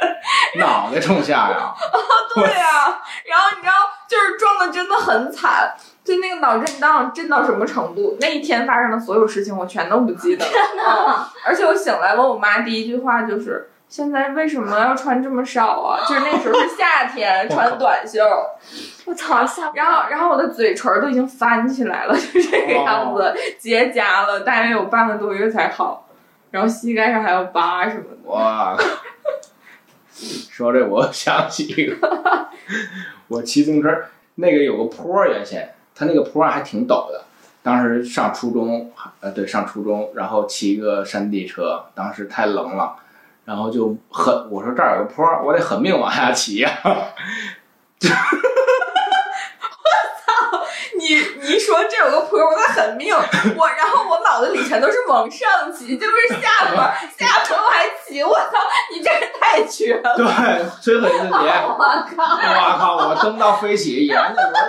[0.55, 1.57] 脑袋冲下呀！
[1.57, 1.75] 啊
[2.33, 3.73] 对呀、然后你知道，
[4.07, 5.73] 就是撞的真的很惨，
[6.09, 8.17] 就那个脑震荡震到什么程度？
[8.19, 10.51] 那一天发生的所有事情我全都不记得了。
[10.77, 13.69] 嗯而且我醒来问我妈第一句话就是。
[13.89, 15.99] 现在为什么要穿这么少啊？
[16.07, 18.19] 就是那时候是夏天， 穿短袖，
[19.05, 26.07] 我操，吓然后，然后我的嘴唇儿都已经翻起来了，就这个样子，结痂了，大约有半个多月才好。
[26.51, 28.29] 然后膝盖上还有疤什么的。
[28.29, 28.77] 哇！
[30.51, 32.47] 说这我想起一个，
[33.27, 33.89] 我骑自行车
[34.35, 35.67] 那个有个坡儿，原先
[35.99, 37.25] 它那个坡儿还挺陡的。
[37.61, 38.89] 当时上初中，
[39.19, 42.95] 呃，对，上初中，然后骑一个山地车，当时太冷了，
[43.43, 46.89] 然后就狠，我说这儿有个坡儿，我得狠命往下骑呀、 我
[47.99, 47.99] 操
[50.97, 56.77] 你你一说这有个坡，我得狠命，我然后我脑子里全都是往上骑，这不是下坡，
[57.17, 58.53] 下坡我还骑，我操，
[58.95, 60.15] 你这个太绝了！
[60.15, 60.25] 对，
[60.81, 61.33] 摧毁自己。
[61.67, 61.75] 我
[62.15, 62.23] 靠！
[62.23, 62.95] 我靠！
[63.09, 64.63] 我蹬到飞起，沿着轮儿。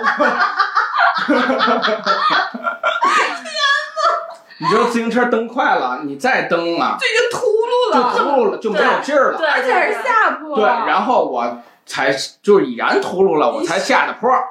[4.57, 9.37] 你知道自行车蹬快了，你再蹬啊，这就秃噜了就了，秃噜了，就没有劲儿了。
[9.37, 10.55] 对，而且是下坡。
[10.55, 14.43] 对，然后我才就是已然秃噜了，我才下的坡儿。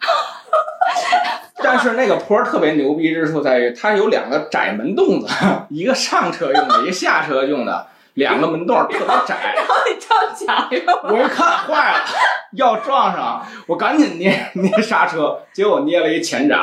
[1.62, 5.28] 但是那个坡儿特别牛逼之处在于，它有两个窄门洞子，
[5.68, 7.86] 一个上车用的，一个下车用的，
[8.20, 9.54] 两个门洞儿特别窄。
[9.56, 12.04] 然后你撞墙上了，我一看坏了，
[12.52, 16.62] 要撞上，我赶紧捏 捏刹车，结果捏了一前闸。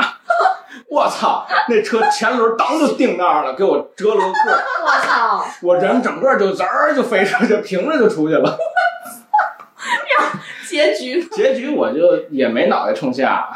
[0.90, 1.46] 我操！
[1.68, 8.58] 那车前轮当就定那儿了，给我折了个棍儿，我操，我人整个就滋儿就飞出去，平着就出去了。
[10.70, 13.50] 结局结局我就也没脑袋冲下，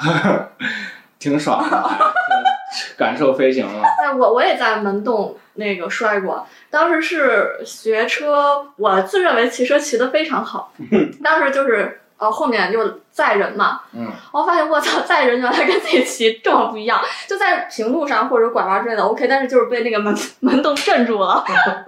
[1.19, 2.60] 挺爽的，还就
[2.97, 3.83] 感受飞行了。
[3.83, 10.73] 哎，我我也在门洞那个摔过，当时是学车，我自认为骑车骑得非常好，
[11.23, 12.79] 当时就是呃后面就
[13.11, 21.43] 载人嘛，嗯，我发现我操，载人原来跟自己骑这么不一样，就在平路上或者拐弯之类的 OK，但是就是被那个门 门洞镇住了，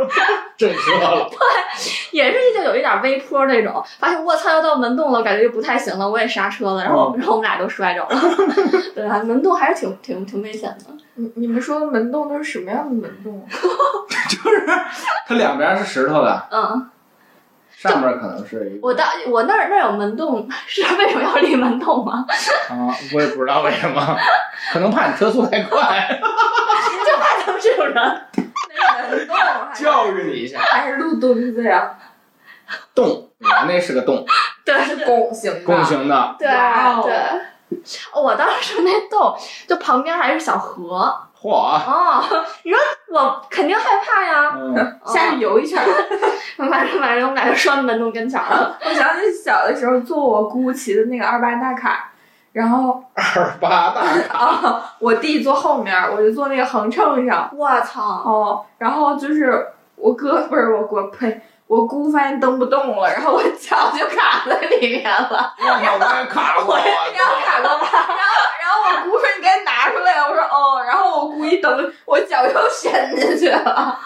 [0.58, 1.30] 震慑了。
[1.30, 1.38] 对
[2.12, 8.10] 也是就有一点微坡那种，发现我操要到门洞了，感觉就不太行了，我也刹车了，然后、然后我们俩都摔着了，
[8.96, 10.86] 对啊，门洞还是挺挺挺危险的。
[11.16, 13.46] 你你们说的门洞都是什么样的门洞？
[14.30, 14.66] 就是
[15.28, 16.90] 它两边是石头的，嗯，
[17.90, 22.26] 上面可能是一个我到我那儿那儿有门洞， 是为什么要立门洞吗？
[22.70, 24.18] 啊，我也不知道为什么，
[24.72, 27.96] 可能怕你车速太快， 就怕他们这种人。
[28.76, 30.60] 那门洞还是教育你一下。
[30.60, 31.92] 还是路墩子呀？
[32.96, 34.26] 洞，我那是个洞，
[34.66, 35.60] 对是拱形的。
[35.66, 36.48] 拱形的，对
[37.04, 37.82] 对，
[38.16, 41.14] 我当时那洞就旁边还是小河
[41.44, 42.24] 嚯，哦，
[42.64, 42.80] 你说
[43.12, 44.54] 我肯定害怕呀。
[44.56, 45.78] 嗯，下去游一圈。
[46.58, 48.78] 反正反正我们俩就拴门洞跟前了。
[48.86, 52.12] 我想起小的时候坐我姑骑的那个二八大卡，
[52.54, 57.50] 然后二八大卡， 啊，我弟坐后面，我就坐那个横秤上。
[57.54, 58.02] 我操！
[58.02, 66.86] 哦，然后就是我哥不是我哥，呸，我姑发现蹬不动了，然后我脚就卡在里面了，我也卡过，然
[67.28, 68.63] 后卡过，然后然后
[69.02, 74.00] 我姑说你赶紧拿出来，我说哦，然后我故意等，我脚又伸进去了，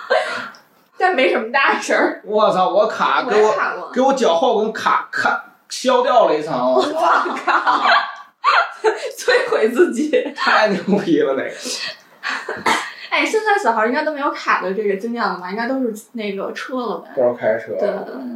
[0.97, 2.21] 但没什么大事儿。
[2.25, 3.91] 我操，我卡给我。
[3.93, 7.81] 给我脚后跟卡卡削掉了一层，我靠！
[9.17, 10.33] 摧毁自己。
[10.35, 11.51] 太牛逼了那个。
[13.09, 15.49] 哎，现在小孩应该都没有卡的这个经验了吧？
[15.49, 17.09] 应该都是那个车了呗。
[17.15, 17.73] 都是开车。
[17.79, 17.89] 对，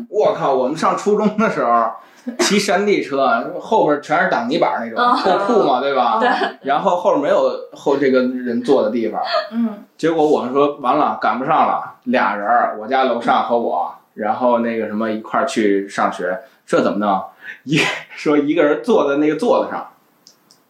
[0.10, 0.54] 我靠！
[0.54, 1.92] 我们上初中的时候
[2.40, 6.20] 骑山地车，后边全是挡泥板那种嗯后铺嘛，对吧？
[6.20, 6.30] 对。
[6.62, 9.20] 然后后面没有后这个人坐的地方，
[9.52, 17.24] 嗯，结果我们说完了赶不上了，俩人儿，我家楼上和我，然后那个什么一块儿去上学，这怎么弄？
[17.64, 17.80] 一
[18.16, 19.88] 说一个人坐在那个座子上，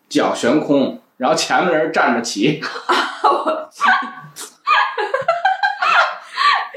[0.07, 2.59] 脚悬空，然后前面的人站着骑，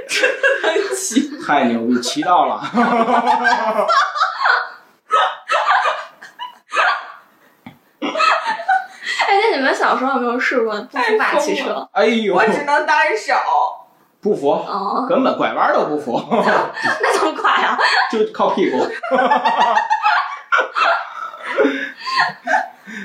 [0.07, 1.43] 真的能骑。
[1.43, 2.61] 太牛逼，骑到了。
[8.03, 11.89] 哎，那你们小时候有没有试过不扶把骑车？
[11.93, 13.33] 哎呦我，只能单手。
[14.21, 16.23] 不服，哦，根本拐弯都不服，
[17.01, 17.79] 那怎么拐啊？
[18.13, 18.87] 就靠屁股。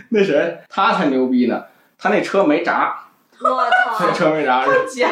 [0.11, 1.63] 那谁，他才牛逼呢，
[1.97, 2.97] 他那车没闸，
[3.41, 3.69] 我
[3.99, 4.11] 这操！
[4.11, 4.65] 车没闸。
[4.93, 5.07] 脚，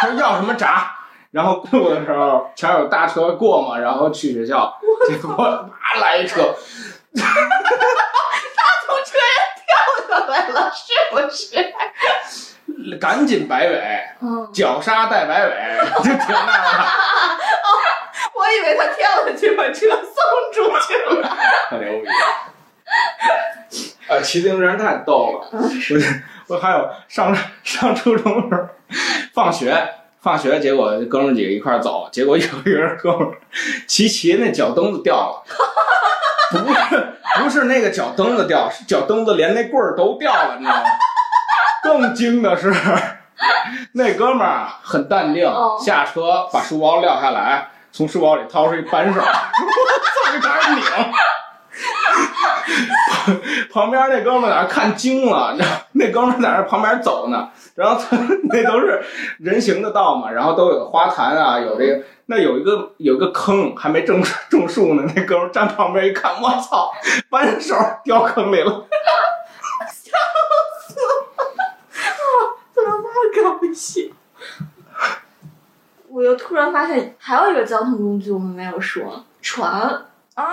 [0.00, 0.94] 他说要什么闸？
[1.30, 4.76] 然后过的时候，前有大车过嘛，然后去学校，
[5.08, 5.34] 结果
[5.80, 6.54] 啪来一车，
[7.16, 7.22] 他
[8.86, 11.54] 从车上跳下来了，是不是？
[12.98, 15.52] 赶紧摆尾，嗯，绞杀带摆尾，
[15.98, 16.90] 就停那儿了，
[18.34, 21.36] 我以为他跳下去把车送出去了。
[21.70, 22.08] 特牛逼。
[24.08, 25.60] 啊，骑自行车太逗了，我
[26.56, 28.68] 我还有上上初中时候，
[29.32, 29.88] 放学
[30.20, 33.34] 放学，结果哥们几个一块走，结果有一个人哥们儿
[33.86, 35.44] 骑骑那脚蹬子掉了，
[36.50, 37.06] 不是
[37.42, 40.82] 不是那个脚蹬子掉，是脚蹬子连那棍儿都掉了，你知道吗？
[41.82, 42.74] 更惊的是，
[43.92, 50.82] 那哥们儿啊很淡定，哦下车把书包撂下来，从书包里掏出一扳手， 我操，就开始拧。
[53.72, 58.16] 旁边那哥们儿在那看惊了，你知道，那哥们儿在那旁边走呢，然后他
[58.50, 59.02] 那都是
[59.38, 66.92] 人行的道嘛，然后都有花坛啊，有这个，那有一个有一个坑还没种种树呢，那哥们儿站旁边一看，我操，
[67.28, 67.74] 扳手
[68.04, 68.86] 掉坑里了，
[72.72, 73.08] 怎么那么
[73.58, 74.00] 搞笑？
[76.08, 80.06] 我又突然发现还有一个交通工具我们没有说，船。
[80.34, 80.44] 啊！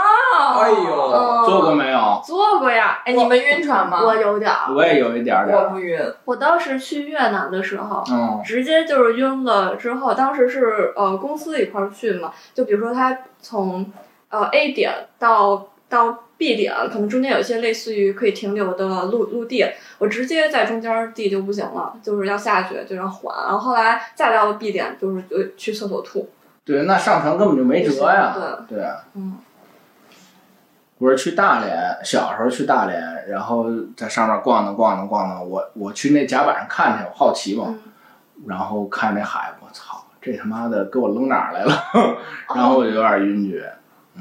[0.59, 2.21] 哎呦，坐过没有？
[2.25, 4.01] 坐过呀，哎，你们晕船吗？
[4.03, 4.73] 我有点儿。
[4.73, 5.99] 我也有一点点儿，我不晕。
[6.25, 13.85] 我当时去越南的时候，嗯直接就是晕了之后，当时是呃公司一块儿去嘛，就比如说他从
[14.29, 19.65] 呃 A 点到到 B 点，可能中间有一些类似于可以停留的陆陆地，
[19.99, 26.29] 我直接在中间地就不行了，就是要下去就要缓，然后后来再到了 B 点，就是就去厕所吐，
[26.65, 28.35] 对，那上船根本就没辙呀，
[28.67, 28.97] 对啊。
[29.15, 29.37] 嗯，
[30.99, 33.65] 我是去大连，小时候去大连，然后
[33.95, 35.47] 在上面逛荡逛荡逛荡。
[35.49, 37.79] 我我去那甲板上看去，我好奇嘛，嗯
[38.45, 41.73] 然后看那海，我操，这他妈的给我扔哪儿来了？
[42.55, 43.67] 然后我就有点晕厥，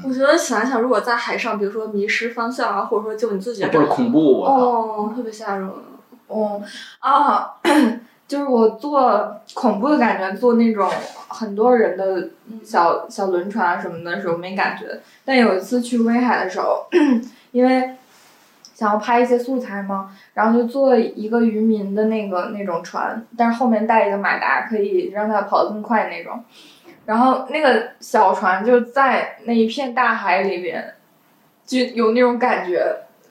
[0.03, 4.53] 我觉得想一想，如果在海上，比如说迷失方向啊，或者说就你自己的倍儿恐怖，我操！
[4.55, 5.69] 哦，特别吓人。
[6.27, 6.61] 哦
[6.99, 7.53] 啊，
[8.27, 10.89] 就是我坐恐怖的感觉，坐那种
[11.29, 12.29] 很多人的
[12.63, 16.85] 小小轮船啊什么的时候没感觉，但有一次去威海的时候，
[17.51, 17.95] 因为
[18.73, 26.43] 想要拍一些素材嘛，然后就坐一个渔民的那个那种船，但是后面带一个马达，可以让它跑得更快那种。
[27.05, 30.93] 然后那个小船就在那一片大海里边，
[31.65, 32.85] 就有那种感觉，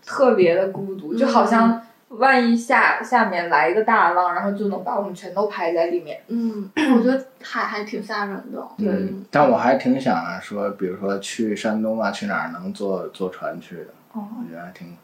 [0.04, 1.85] 特别的孤独，就好像
[2.18, 6.20] 万一下下面来一个大浪，然后就能把我们全都排在里面。
[6.28, 8.66] 嗯， 我觉得海还挺吓人的。
[8.78, 14.96] 对，但我还挺想啊说，比如说去山东啊，去哪儿能坐坐船去的，哦，我觉得还挺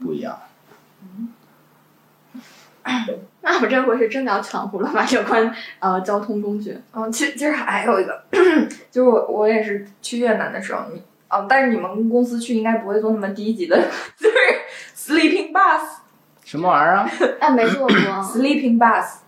[0.00, 0.38] 不一样。
[3.42, 5.04] 那我这回是真的要全乎了吧？
[5.10, 6.76] 有关呃交通工具。
[6.92, 8.22] 嗯，其实其实还有一个，
[8.90, 13.76] 就是我我也是去越南的时候，你哦，但是你们公司去应该不会坐那么低级的，
[14.16, 14.34] 就是
[14.96, 16.01] sleeping bus。
[16.52, 17.10] 什么玩意儿啊？
[17.40, 17.96] 哎，没坐过。
[18.20, 19.20] sleeping bus，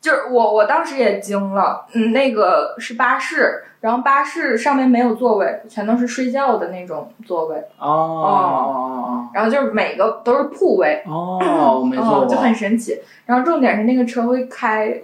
[0.00, 12.36] 就是我我当时也惊了，嗯，那个是巴士，然后巴士上面没有座位，全都是睡觉的那种座位，哦然后就是每个都是铺位，哦没坐哦，就。
[12.36, 13.00] 很神奇。
[13.26, 15.02] 然后重点是那个车会开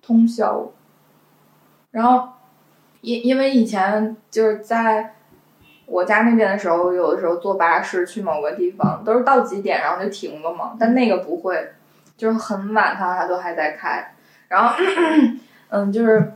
[0.00, 0.64] 通宵，
[1.90, 2.28] 然后
[3.00, 5.16] 因因为以前就是在
[5.88, 11.72] 我家那边的时候，有的时候坐巴士去某个地方都是到几点然后就停了嘛，但那个不会，
[12.16, 14.14] 就是很晚它它都还在开。
[14.48, 14.76] 然后
[15.70, 16.32] 嗯，就是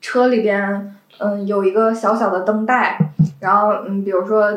[0.00, 2.98] 车里边嗯有一个小小的灯带，
[3.40, 4.52] 然后嗯，比如说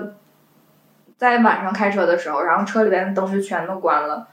[1.17, 4.27] 在晚上开车的时候，然后车里边的灯就全都关了，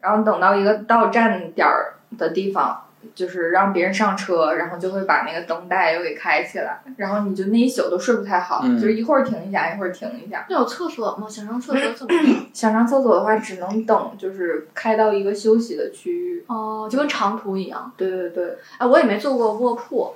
[0.00, 10.46] 然后等到一个到站点儿的地方，就是让别人上车，然后就会把那个灯带又给开起来，然后你就那一宿都睡不太好，嗯就是一会儿停一下，一会儿停一下。
[10.48, 11.26] 那有厕所吗？
[11.28, 12.46] 想上厕所怎么上？
[12.52, 16.44] 想上厕所的话，只能等就是开到一个休息的区域。
[16.46, 17.92] 哦，就跟长途一样。
[17.96, 20.14] 对对对，哎，我也没坐过卧铺。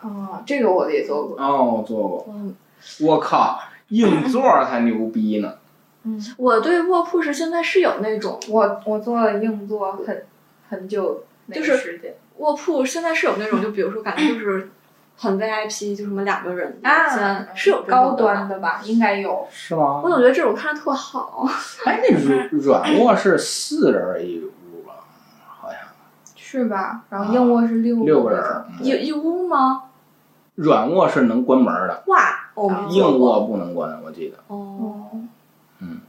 [0.00, 1.36] 哦、这个我也坐过。
[1.38, 2.26] 哦，我坐过。
[2.28, 2.54] 嗯，
[3.00, 5.54] 我靠，硬座儿才牛逼呢。
[6.04, 10.24] 嗯我对卧铺是现在是有那种我我坐了硬座很
[10.68, 14.70] 很久那个就是卧铺，现在是有那种，就比如说感觉就是
[15.16, 19.46] 很 VIP，就什么两个人啊是有高端的吧，应该有。
[19.50, 20.08] 是吗我？
[20.08, 21.46] 总觉得这种看着特好。
[21.84, 22.48] 哎，那软
[22.92, 24.94] 软卧是四人一屋吧？
[25.46, 25.78] 好像
[26.36, 27.04] 是吧？
[27.10, 29.84] 然后硬卧是六六个人一一屋吗？
[30.56, 32.50] 软卧是能关门的，哇，
[32.90, 33.18] 硬。
[33.18, 34.36] 卧不能关，我记得。
[34.48, 35.08] 哦，
[35.80, 36.00] 嗯，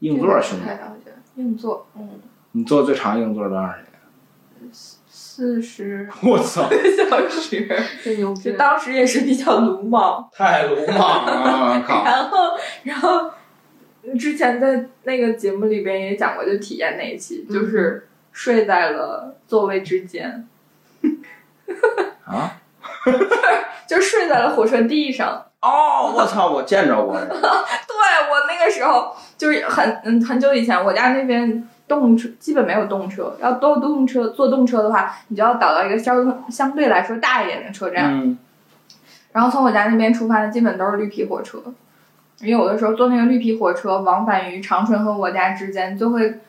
[0.00, 1.12] 硬座儿凶不太了解。
[1.36, 2.08] 硬座，嗯，
[2.52, 3.89] 你坐最长硬座多长时间？
[5.08, 7.66] 四十 我操，个小时，
[8.04, 8.52] 真牛逼就！
[8.56, 10.28] 当时也是比较鲁莽。
[10.32, 11.82] 太鲁莽了！
[11.86, 13.30] 靠，然后，然后
[14.18, 20.46] 之前在那个节目里边也讲过，就体验那一期，嗯就是睡在了座位之间，
[22.24, 22.56] 啊！
[23.88, 25.46] 就睡在了火车地上。
[25.60, 27.34] 哦，我操，我见着过这个。
[27.40, 31.68] 对我那个时候就是很嗯很久以前，我家那边
[31.98, 38.38] 动车基本没有动车，要都动车坐动车的话，你就要倒到一个交通相对来说大一点的车站，嗯
[39.32, 41.62] 然后从我家那边出发的基本都是绿皮火车。
[42.40, 46.40] 因为有的时候坐那个绿皮火车往返于长春和我家之间，就会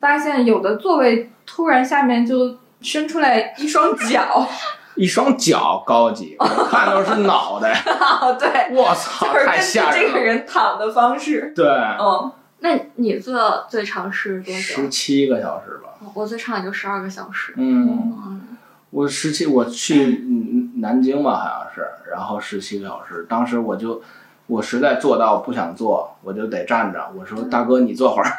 [0.00, 4.44] 发现有的座位突然下面就伸出来一双脚，
[4.96, 7.72] 一双脚高级，我看都是脑袋。
[8.20, 10.42] 哦，对，我操，就是太根据这个人了。
[10.42, 12.32] 人躺的方式，对，嗯，
[12.64, 14.88] 那你坐最长是多久十？
[14.88, 15.90] 七个小时吧。
[16.14, 17.52] 我最长也就十二个小时。
[17.58, 18.40] 嗯，嗯，
[18.88, 23.26] 我十七，我去嗯南京吧，好像是，然后十七个小时。
[23.28, 24.00] 当时我就，
[24.46, 27.06] 我实在坐到不想坐，我就得站着。
[27.14, 28.32] 我说大哥，你坐会儿。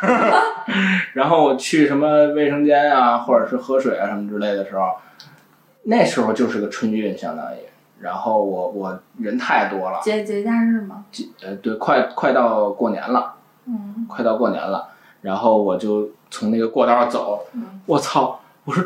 [1.13, 4.89] 然后我去什么卫生间啊，或者是喝水啊什么之类的时候，
[5.83, 7.59] 那时候就是个春运，相当于。
[7.99, 11.05] 然后我我人太多了，节节假日嘛，
[11.43, 13.34] 呃，对，快快到过年了。
[13.67, 14.87] 嗯，快到过年了，
[15.21, 18.39] 然后我就从那个过道走，嗯我操！
[18.65, 18.83] 我说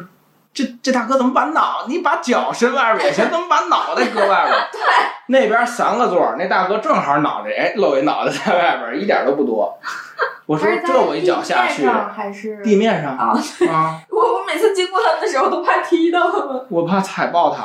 [0.53, 4.57] 这这大哥怎么把脑，你把脚伸外边也行，怎么把脑袋搁外边？
[4.71, 4.81] 对，
[5.27, 9.77] 那边三个座儿，那大哥正好脑袋哎露一脑袋在外边，一点都不多。
[10.45, 13.27] 我说这我一脚下去地面，上还是地面上啊？
[13.71, 16.65] 啊，我我每次经过他们的时候都怕踢到他们。
[16.69, 17.63] 我怕踩爆他。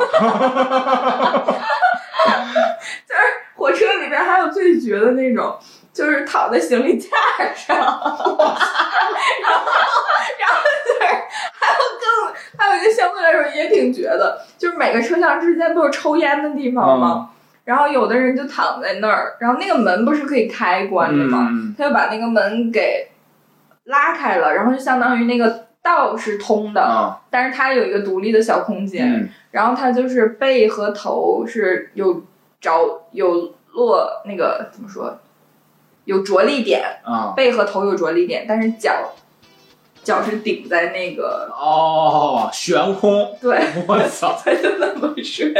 [3.08, 3.20] 就是
[3.56, 5.56] 火车里边还有最绝的那种，
[5.94, 7.08] 就是躺在行李架
[7.54, 8.42] 上，然后然
[10.50, 11.06] 后就是
[11.52, 17.30] 还有更还有一个相对来说也挺绝的，就是每个车厢之间都是抽烟的地方嘛。
[17.64, 21.48] 然后有的人就躺在那儿，然后那个门不是可以开关的嘛？
[21.50, 23.08] 嗯，他就把那个门给
[23.84, 29.10] 拉开了，然后就相当于那个道是通的，啊，但是它有一个独立的小空间。
[29.10, 32.24] 嗯然后它就是背和头是有
[32.60, 35.16] 着有落那个怎么说，
[36.04, 39.12] 有着力点，啊，背和头有着力点，但是脚
[40.02, 44.38] 脚是顶在那个哦，悬空，对，我操！
[44.44, 45.52] 他就那么睡。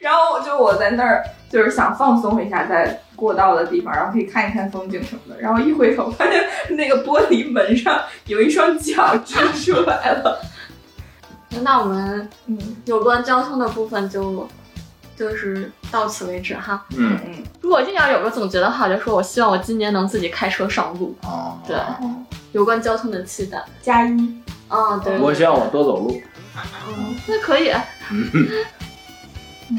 [0.00, 5.40] 然后我就我在那儿就是想放松一下，在过道的地方，然后可以看一看风景什么的。
[5.40, 10.40] 然后一回头发现那个玻璃门上有一双脚支出来了。
[11.60, 14.48] 那我们嗯有关交通的部分就
[15.16, 16.84] 就是到此为止哈。
[16.96, 21.16] 嗯，嗯，如果硬要有个总结的话，就说我希望我今年能自己开车上路。
[21.22, 21.76] 哦，对，
[22.52, 23.62] 有关交通的期待。
[23.80, 24.42] 加一。
[24.68, 25.18] 哦，对。
[25.18, 26.20] 我希望我多走路。
[26.88, 27.72] 嗯，那可以。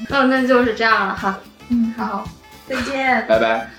[0.09, 1.39] 那 那就是这样了哈。
[1.69, 2.23] 嗯，好，
[2.67, 3.25] 再见。
[3.27, 3.69] 拜拜。